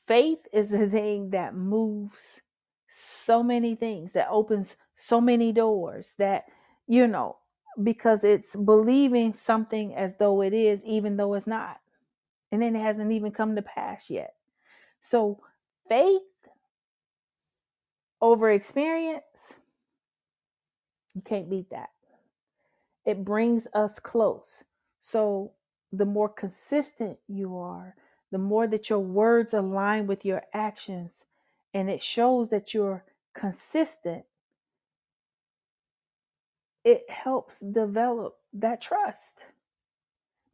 [0.06, 2.40] Faith is the thing that moves
[2.88, 6.44] so many things that opens so many doors that
[6.86, 7.36] you know
[7.82, 11.80] because it's believing something as though it is even though it's not.
[12.52, 14.34] And then it hasn't even come to pass yet.
[15.00, 15.40] So
[15.88, 16.22] faith
[18.20, 19.54] over experience
[21.14, 21.90] you can't beat that.
[23.06, 24.64] It brings us close.
[25.00, 25.52] So
[25.92, 27.94] the more consistent you are
[28.30, 31.24] the more that your words align with your actions
[31.72, 33.04] and it shows that you're
[33.34, 34.24] consistent
[36.86, 39.48] it helps develop that trust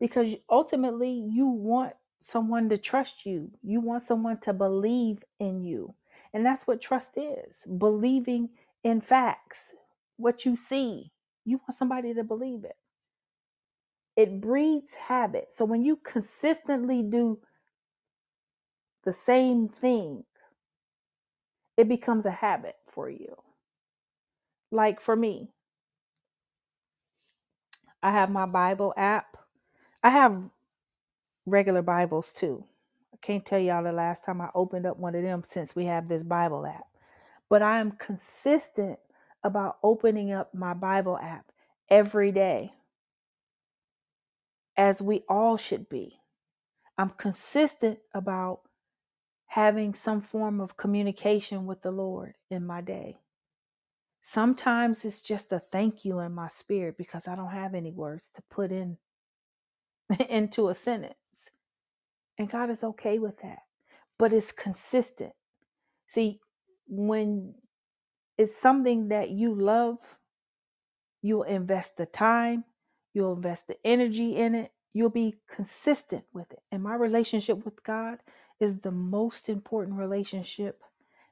[0.01, 3.53] because ultimately you want someone to trust you.
[3.63, 5.95] You want someone to believe in you.
[6.33, 8.49] And that's what trust is believing
[8.83, 9.75] in facts,
[10.17, 11.13] what you see.
[11.45, 12.77] You want somebody to believe it.
[14.17, 15.49] It breeds habit.
[15.53, 17.41] So when you consistently do
[19.05, 20.25] the same thing,
[21.77, 23.37] it becomes a habit for you.
[24.71, 25.51] Like for me,
[28.03, 29.37] I have my Bible app.
[30.03, 30.43] I have
[31.47, 32.65] regular Bibles too.
[33.15, 35.87] I can't tell y'all the last time I opened up one of them since we
[35.87, 36.87] have this Bible app.
[37.49, 38.99] But I am consistent
[39.45, 41.47] about opening up my Bible app
[41.91, 42.73] every day,
[44.77, 46.21] as we all should be.
[46.99, 48.61] I'm consistent about
[49.49, 53.19] having some form of communication with the Lord in my day.
[54.23, 58.31] Sometimes it's just a thank you in my spirit because I don't have any words
[58.37, 58.99] to put in
[60.29, 61.15] into a sentence.
[62.39, 63.61] And God is okay with that.
[64.19, 65.33] But it's consistent.
[66.09, 66.41] See,
[66.89, 67.55] when
[68.39, 69.99] it's something that you love,
[71.23, 72.65] you'll invest the time,
[73.15, 76.63] you'll invest the energy in it, you'll be consistent with it.
[76.71, 78.19] And my relationship with God
[78.61, 80.83] is the most important relationship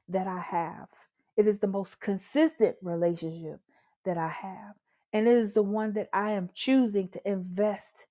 [0.09, 0.89] that I have.
[1.37, 3.61] It is the most consistent relationship
[4.05, 4.75] that I have.
[5.13, 8.07] And it is the one that I am choosing to invest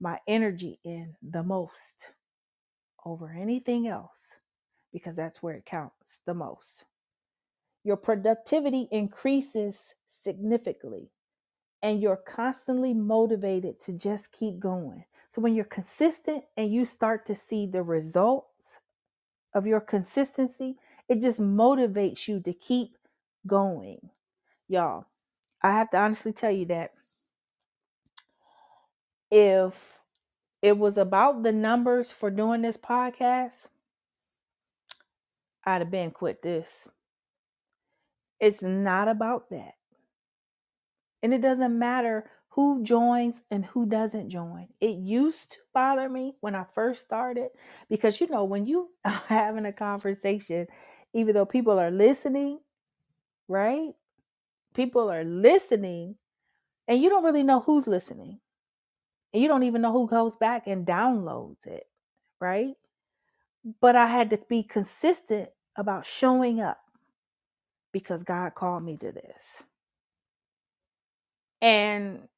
[0.00, 2.08] my energy in the most
[3.04, 4.40] over anything else
[4.92, 6.84] because that's where it counts the most.
[7.84, 11.10] Your productivity increases significantly
[11.82, 15.04] and you're constantly motivated to just keep going.
[15.28, 18.78] So when you're consistent and you start to see the results
[19.54, 20.76] of your consistency,
[21.08, 22.96] it just motivates you to keep
[23.46, 24.10] going.
[24.68, 25.06] Y'all,
[25.62, 26.90] I have to honestly tell you that
[29.30, 29.98] if
[30.62, 33.66] it was about the numbers for doing this podcast,
[35.64, 36.88] I'd have been quit this.
[38.40, 39.74] It's not about that.
[41.22, 44.68] And it doesn't matter who joins and who doesn't join.
[44.80, 47.48] It used to bother me when I first started
[47.88, 50.68] because, you know, when you are having a conversation,
[51.14, 52.60] even though people are listening,
[53.48, 53.92] right?
[54.74, 56.16] People are listening
[56.88, 58.40] and you don't really know who's listening.
[59.32, 61.88] And you don't even know who goes back and downloads it,
[62.40, 62.74] right?
[63.80, 66.80] But I had to be consistent about showing up
[67.92, 69.62] because God called me to this.
[71.62, 72.28] And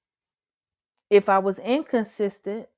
[1.11, 2.69] if I was inconsistent,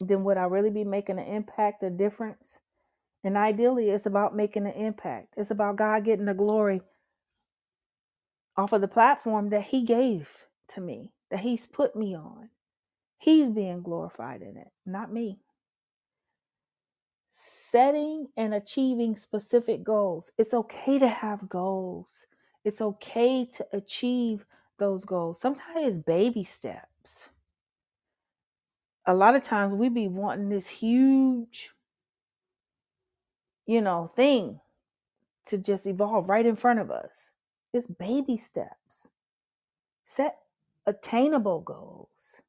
[0.00, 2.60] then would I really be making an impact, a difference?
[3.24, 5.34] And ideally, it's about making an impact.
[5.38, 6.82] It's about God getting the glory
[8.56, 10.28] off of the platform that He gave
[10.74, 12.50] to me, that He's put me on.
[13.18, 15.38] He's being glorified in it, not me.
[17.30, 20.30] Setting and achieving specific goals.
[20.38, 22.26] It's okay to have goals,
[22.64, 24.44] it's okay to achieve
[24.78, 25.40] those goals.
[25.40, 27.30] Sometimes it's baby steps.
[29.06, 31.70] A lot of times we be wanting this huge,
[33.66, 34.60] you know, thing
[35.46, 37.30] to just evolve right in front of us.
[37.72, 39.08] It's baby steps.
[40.04, 40.38] Set
[40.86, 42.42] attainable goals.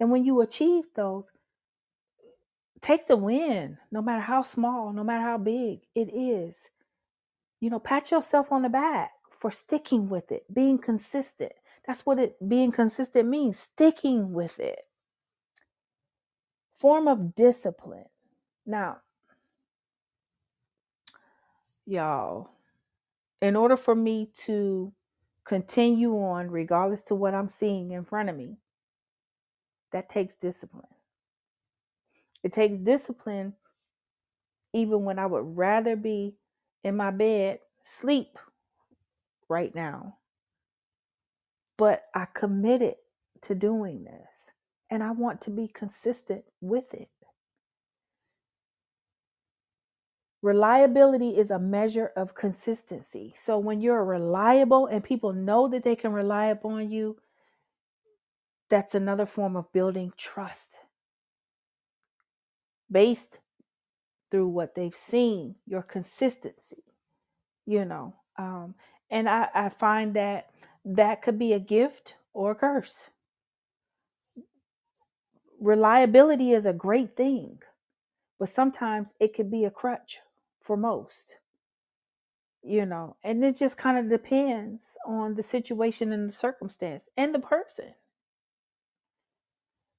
[0.00, 1.32] And when you achieve those,
[2.80, 6.70] take the win, no matter how small, no matter how big it is.
[7.60, 11.52] You know, pat yourself on the back for sticking with it, being consistent.
[11.86, 14.80] That's what it being consistent means, sticking with it.
[16.74, 18.06] Form of discipline.
[18.66, 18.98] Now,
[21.86, 22.50] y'all,
[23.40, 24.92] in order for me to
[25.44, 28.56] continue on, regardless to what I'm seeing in front of me,
[29.92, 30.88] that takes discipline.
[32.42, 33.54] It takes discipline
[34.72, 36.34] even when I would rather be
[36.84, 38.38] in my bed, sleep
[39.48, 40.18] right now.
[41.78, 42.94] But I committed
[43.42, 44.52] to doing this
[44.90, 47.08] and I want to be consistent with it.
[50.46, 53.32] Reliability is a measure of consistency.
[53.34, 57.16] So when you're reliable and people know that they can rely upon you,
[58.70, 60.76] that's another form of building trust
[62.88, 63.40] based
[64.30, 66.84] through what they've seen, your consistency,
[67.66, 68.14] you know.
[68.38, 68.76] Um,
[69.10, 70.50] and I, I find that
[70.84, 73.08] that could be a gift or a curse.
[75.60, 77.58] Reliability is a great thing,
[78.38, 80.20] but sometimes it could be a crutch
[80.66, 81.36] for most,
[82.62, 87.32] you know, and it just kind of depends on the situation and the circumstance and
[87.32, 87.94] the person.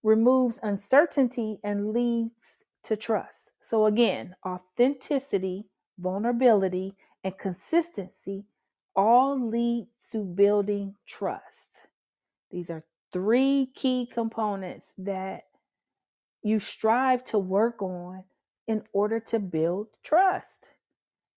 [0.04, 3.52] Removes uncertainty and leads to trust.
[3.62, 5.66] So, again, authenticity,
[5.98, 8.44] vulnerability, and consistency
[8.94, 11.70] all lead to building trust.
[12.52, 15.44] These are three key components that
[16.44, 18.26] you strive to work on
[18.68, 20.66] in order to build trust.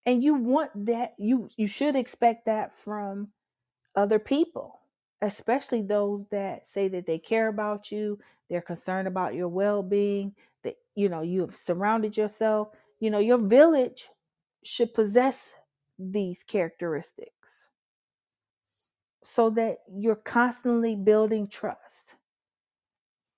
[0.06, 3.28] And you want that you you should expect that from
[3.94, 4.80] other people,
[5.20, 8.18] especially those that say that they care about you,
[8.48, 12.68] they're concerned about your well-being, that you know, you have surrounded yourself,
[12.98, 14.08] you know, your village
[14.64, 15.52] should possess
[15.98, 17.66] these characteristics
[19.22, 22.14] so that you're constantly building trust.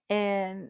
[0.08, 0.68] And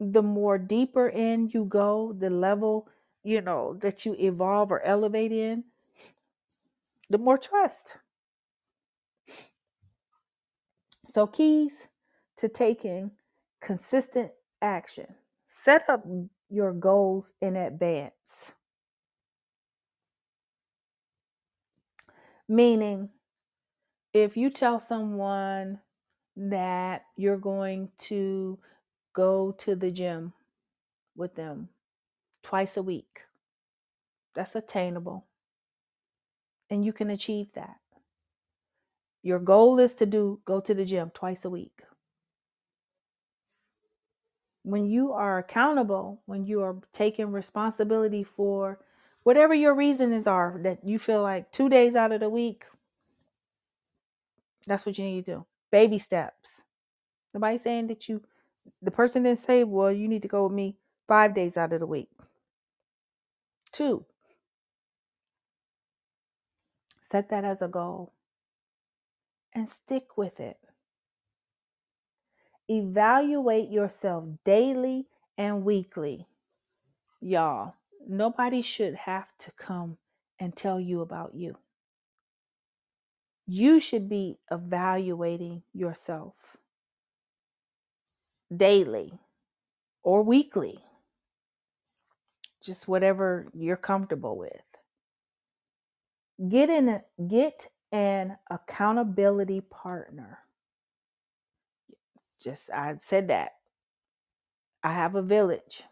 [0.00, 2.88] the more deeper in you go, the level,
[3.22, 5.64] you know, that you evolve or elevate in,
[7.08, 7.96] the more trust.
[11.06, 11.88] So, keys
[12.36, 13.12] to taking
[13.60, 15.06] consistent action
[15.46, 16.04] set up
[16.48, 18.50] your goals in advance.
[22.48, 23.10] Meaning,
[24.12, 25.80] if you tell someone
[26.36, 28.58] that you're going to
[29.14, 30.34] go to the gym
[31.16, 31.70] with them
[32.42, 33.22] twice a week,
[34.34, 35.24] that's attainable.
[36.68, 37.78] And you can achieve that.
[39.22, 41.80] Your goal is to do go to the gym twice a week.
[44.62, 48.80] When you are accountable, when you are taking responsibility for
[49.22, 52.64] whatever your reasons are that you feel like 2 days out of the week
[54.66, 55.46] that's what you need to do.
[55.70, 56.62] Baby steps.
[57.32, 58.22] Nobody saying that you,
[58.82, 61.80] the person didn't say, well, you need to go with me five days out of
[61.80, 62.08] the week.
[63.72, 64.04] Two,
[67.02, 68.12] set that as a goal
[69.52, 70.58] and stick with it.
[72.68, 75.06] Evaluate yourself daily
[75.36, 76.26] and weekly.
[77.20, 77.74] Y'all,
[78.06, 79.98] nobody should have to come
[80.38, 81.56] and tell you about you.
[83.46, 86.34] You should be evaluating yourself
[88.56, 89.12] daily
[90.02, 90.78] or weekly,
[92.62, 94.52] just whatever you're comfortable with.
[96.48, 100.38] Get in get an accountability partner.
[102.42, 103.52] Just I said that.
[104.82, 105.84] I have a village,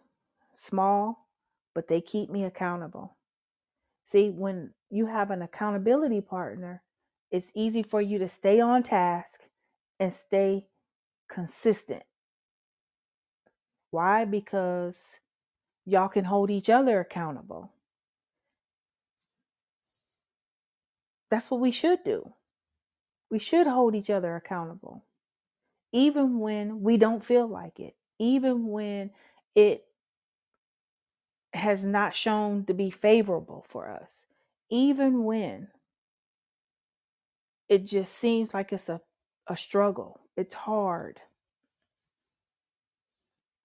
[0.57, 1.29] small,
[1.75, 3.17] but they keep me accountable.
[4.05, 6.83] See, when you have an accountability partner,
[7.31, 9.49] it's easy for you to stay on task
[9.99, 10.67] and stay
[11.29, 12.03] consistent.
[13.93, 14.25] Why?
[14.25, 15.19] Because
[15.85, 17.71] y'all can hold each other accountable.
[21.31, 22.33] That's what we should do.
[23.31, 25.05] We should hold each other accountable,
[25.93, 29.11] even when we don't feel like it, even when
[29.55, 29.85] it
[31.53, 34.25] has not shown to be favorable for us,
[34.71, 35.69] even when
[37.69, 39.03] it just seems like it's a,
[39.47, 41.21] a struggle, it's hard.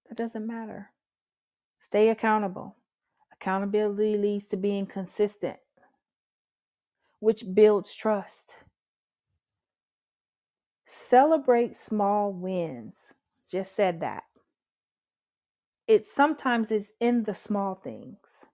[0.08, 0.92] That doesn't matter.
[1.80, 2.76] Stay accountable.
[3.34, 5.58] Accountability leads to being consistent,
[7.20, 8.58] which builds trust.
[10.86, 13.12] Celebrate small wins.
[13.52, 14.24] Just said that.
[15.88, 18.46] It sometimes is in the small things.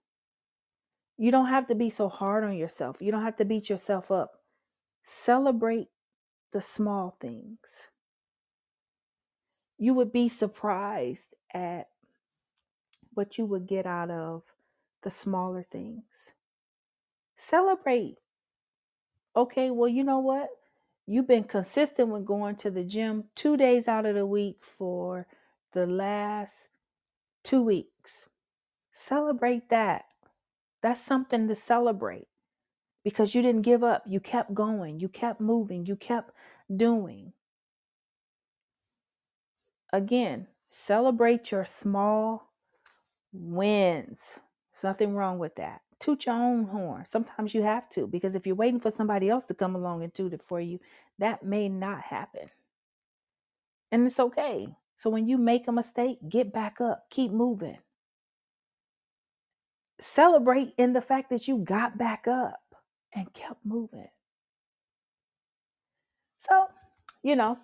[1.16, 2.96] You don't have to be so hard on yourself.
[3.00, 4.32] You don't have to beat yourself up.
[5.04, 5.88] Celebrate
[6.52, 7.88] the small things.
[9.78, 11.88] You would be surprised at
[13.12, 14.54] what you would get out of
[15.02, 16.32] the smaller things.
[17.36, 18.16] Celebrate.
[19.36, 20.48] Okay, well, you know what?
[21.06, 25.26] You've been consistent with going to the gym two days out of the week for
[25.72, 26.68] the last
[27.42, 28.26] two weeks.
[28.92, 30.06] Celebrate that.
[30.80, 32.28] That's something to celebrate
[33.02, 34.04] because you didn't give up.
[34.06, 36.30] You kept going, you kept moving, you kept
[36.74, 37.32] doing.
[39.94, 42.50] Again, celebrate your small
[43.32, 44.40] wins.
[44.72, 45.82] There's nothing wrong with that.
[46.00, 47.04] Toot your own horn.
[47.06, 50.12] Sometimes you have to because if you're waiting for somebody else to come along and
[50.12, 50.80] toot it for you,
[51.20, 52.48] that may not happen.
[53.92, 54.66] And it's okay.
[54.96, 57.78] So when you make a mistake, get back up, keep moving.
[60.00, 62.74] Celebrate in the fact that you got back up
[63.14, 64.08] and kept moving.
[66.40, 66.66] So,
[67.22, 67.60] you know,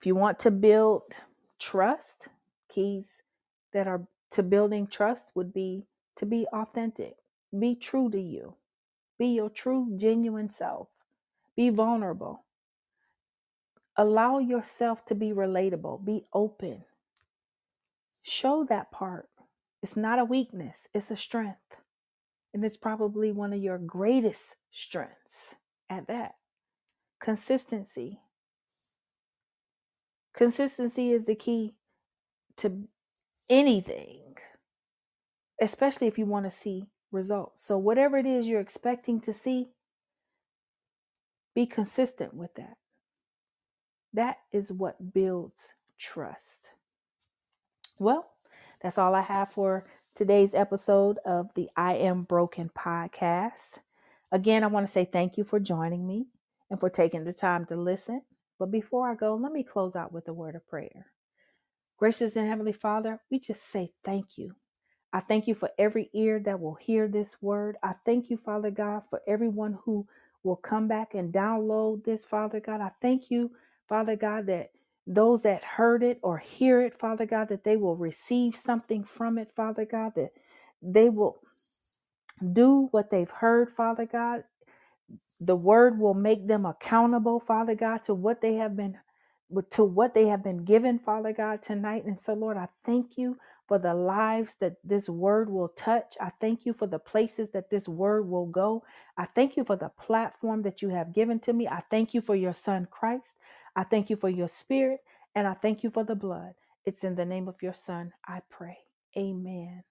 [0.00, 1.02] if you want to build
[1.58, 2.28] trust,
[2.70, 3.22] keys
[3.74, 5.84] that are to building trust would be
[6.16, 7.16] to be authentic,
[7.58, 8.54] be true to you,
[9.18, 10.88] be your true, genuine self,
[11.54, 12.44] be vulnerable.
[13.94, 16.84] Allow yourself to be relatable, be open.
[18.22, 19.28] Show that part.
[19.82, 21.76] It's not a weakness, it's a strength.
[22.54, 25.56] And it's probably one of your greatest strengths
[25.90, 26.36] at that.
[27.20, 28.20] Consistency.
[30.34, 31.74] Consistency is the key
[32.58, 32.88] to
[33.50, 34.36] anything,
[35.60, 37.64] especially if you want to see results.
[37.64, 39.68] So, whatever it is you're expecting to see,
[41.54, 42.76] be consistent with that.
[44.12, 46.68] That is what builds trust.
[47.98, 48.30] Well,
[48.82, 53.80] that's all I have for today's episode of the I Am Broken podcast.
[54.32, 56.26] Again, I want to say thank you for joining me
[56.70, 58.22] and for taking the time to listen.
[58.60, 61.08] But before I go, let me close out with a word of prayer.
[61.98, 64.56] Gracious and Heavenly Father, we just say thank you.
[65.12, 67.78] I thank you for every ear that will hear this word.
[67.82, 70.06] I thank you, Father God, for everyone who
[70.44, 72.80] will come back and download this, Father God.
[72.82, 73.52] I thank you,
[73.88, 74.70] Father God, that
[75.08, 79.38] those that heard it or hear it, Father God, that they will receive something from
[79.38, 80.32] it, Father God, that
[80.82, 81.40] they will
[82.52, 84.44] do what they've heard, Father God,
[85.40, 88.98] the word will make them accountable, Father God, to what they have been
[89.70, 92.04] to what they have been given, Father God, tonight.
[92.06, 93.38] And so, Lord, I thank you
[93.68, 96.16] for the lives that this word will touch.
[96.20, 98.84] I thank you for the places that this word will go.
[99.18, 101.68] I thank you for the platform that you have given to me.
[101.68, 103.36] I thank you for your son, Christ.
[103.76, 105.00] I thank you for your spirit.
[105.34, 106.54] And I thank you for the blood.
[106.86, 108.78] It's in the name of your son I pray.
[109.16, 109.84] Amen,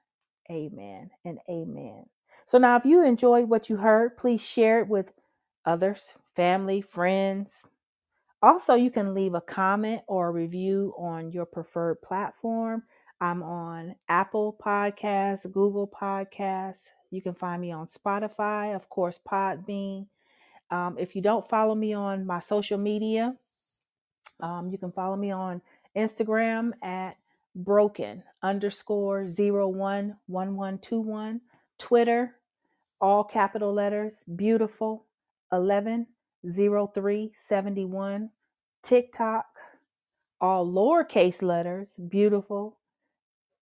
[0.52, 2.06] amen, and amen.
[2.46, 5.14] So now, if you enjoyed what you heard, please share it with
[5.70, 7.64] others, family, friends.
[8.42, 12.84] Also, you can leave a comment or a review on your preferred platform.
[13.22, 16.88] I'm on Apple Podcasts, Google Podcasts.
[17.12, 20.08] You can find me on Spotify, of course, Podbean.
[20.72, 23.36] Um, if you don't follow me on my social media,
[24.42, 25.62] Um, you can follow me on
[25.96, 27.18] Instagram at
[27.54, 31.42] broken underscore zero one one one two one.
[31.78, 32.40] Twitter,
[33.02, 35.06] all capital letters, beautiful
[35.52, 36.08] eleven
[36.48, 38.32] zero three seventy one.
[38.84, 39.46] TikTok,
[40.42, 42.78] all lowercase letters, beautiful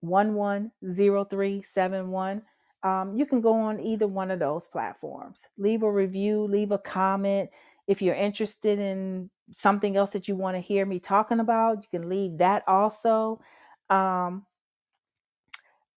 [0.02, 2.42] 110371.
[2.84, 5.48] Um, you can go on either one of those platforms.
[5.58, 7.50] Leave a review, leave a comment.
[7.88, 11.88] If you're interested in something else that you want to hear me talking about, you
[12.00, 13.42] can leave that also.
[13.90, 14.46] Um,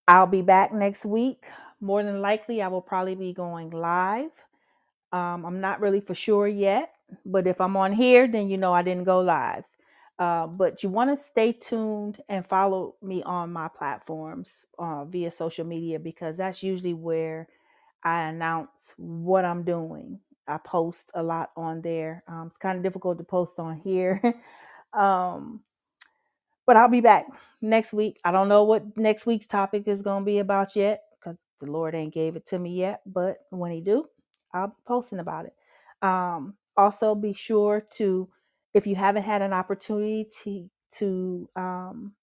[0.09, 1.45] I'll be back next week.
[1.81, 4.31] More than likely, I will probably be going live.
[5.13, 6.93] Um, I'm not really for sure yet,
[7.27, 9.65] but if I'm on here, then you know I didn't go live.
[10.19, 15.31] Uh, but you want to stay tuned and follow me on my platforms uh, via
[15.31, 17.49] social media because that's usually where
[18.05, 20.21] I announce what I'm doing.
[20.49, 22.25] I post a lot on there.
[22.29, 24.21] Um, it's kind of difficult to post on here.
[24.93, 25.61] um,
[26.67, 27.27] but I'll be back
[27.63, 28.21] next week.
[28.25, 31.71] I don't know what next week's topic is going to be about yet because the
[31.71, 33.03] Lord ain't gave it to me yet.
[33.07, 34.07] But when He do,
[34.53, 35.55] I'll be posting about it.
[36.03, 38.29] Um, also, be sure to,
[38.75, 42.15] if you haven't had an opportunity to to um,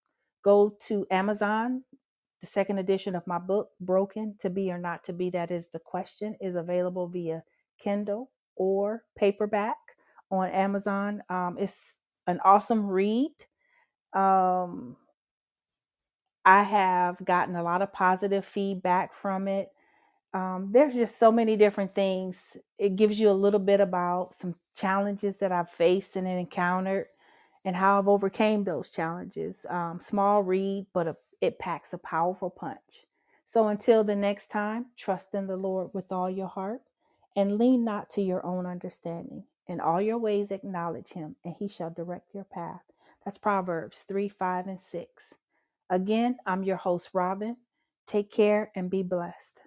[0.43, 1.83] go to Amazon,
[2.41, 5.69] the second edition of my book, Broken to Be or Not to Be, that is
[5.73, 7.43] the question, is available via
[7.79, 9.77] Kindle or paperback
[10.31, 11.21] on Amazon.
[11.29, 13.31] Um, it's an awesome read
[14.13, 14.97] um,
[16.45, 19.69] I have gotten a lot of positive feedback from it.
[20.33, 22.57] Um, there's just so many different things.
[22.79, 27.05] It gives you a little bit about some challenges that I've faced and encountered
[27.65, 29.65] and how I've overcame those challenges.
[29.69, 33.05] Um, small read, but a, it packs a powerful punch.
[33.45, 36.81] So until the next time, trust in the Lord with all your heart
[37.35, 39.45] and lean not to your own understanding.
[39.67, 42.81] In all your ways, acknowledge him, and he shall direct your path.
[43.25, 45.35] That's Proverbs 3, 5, and 6.
[45.89, 47.57] Again, I'm your host, Robin.
[48.07, 49.61] Take care and be blessed.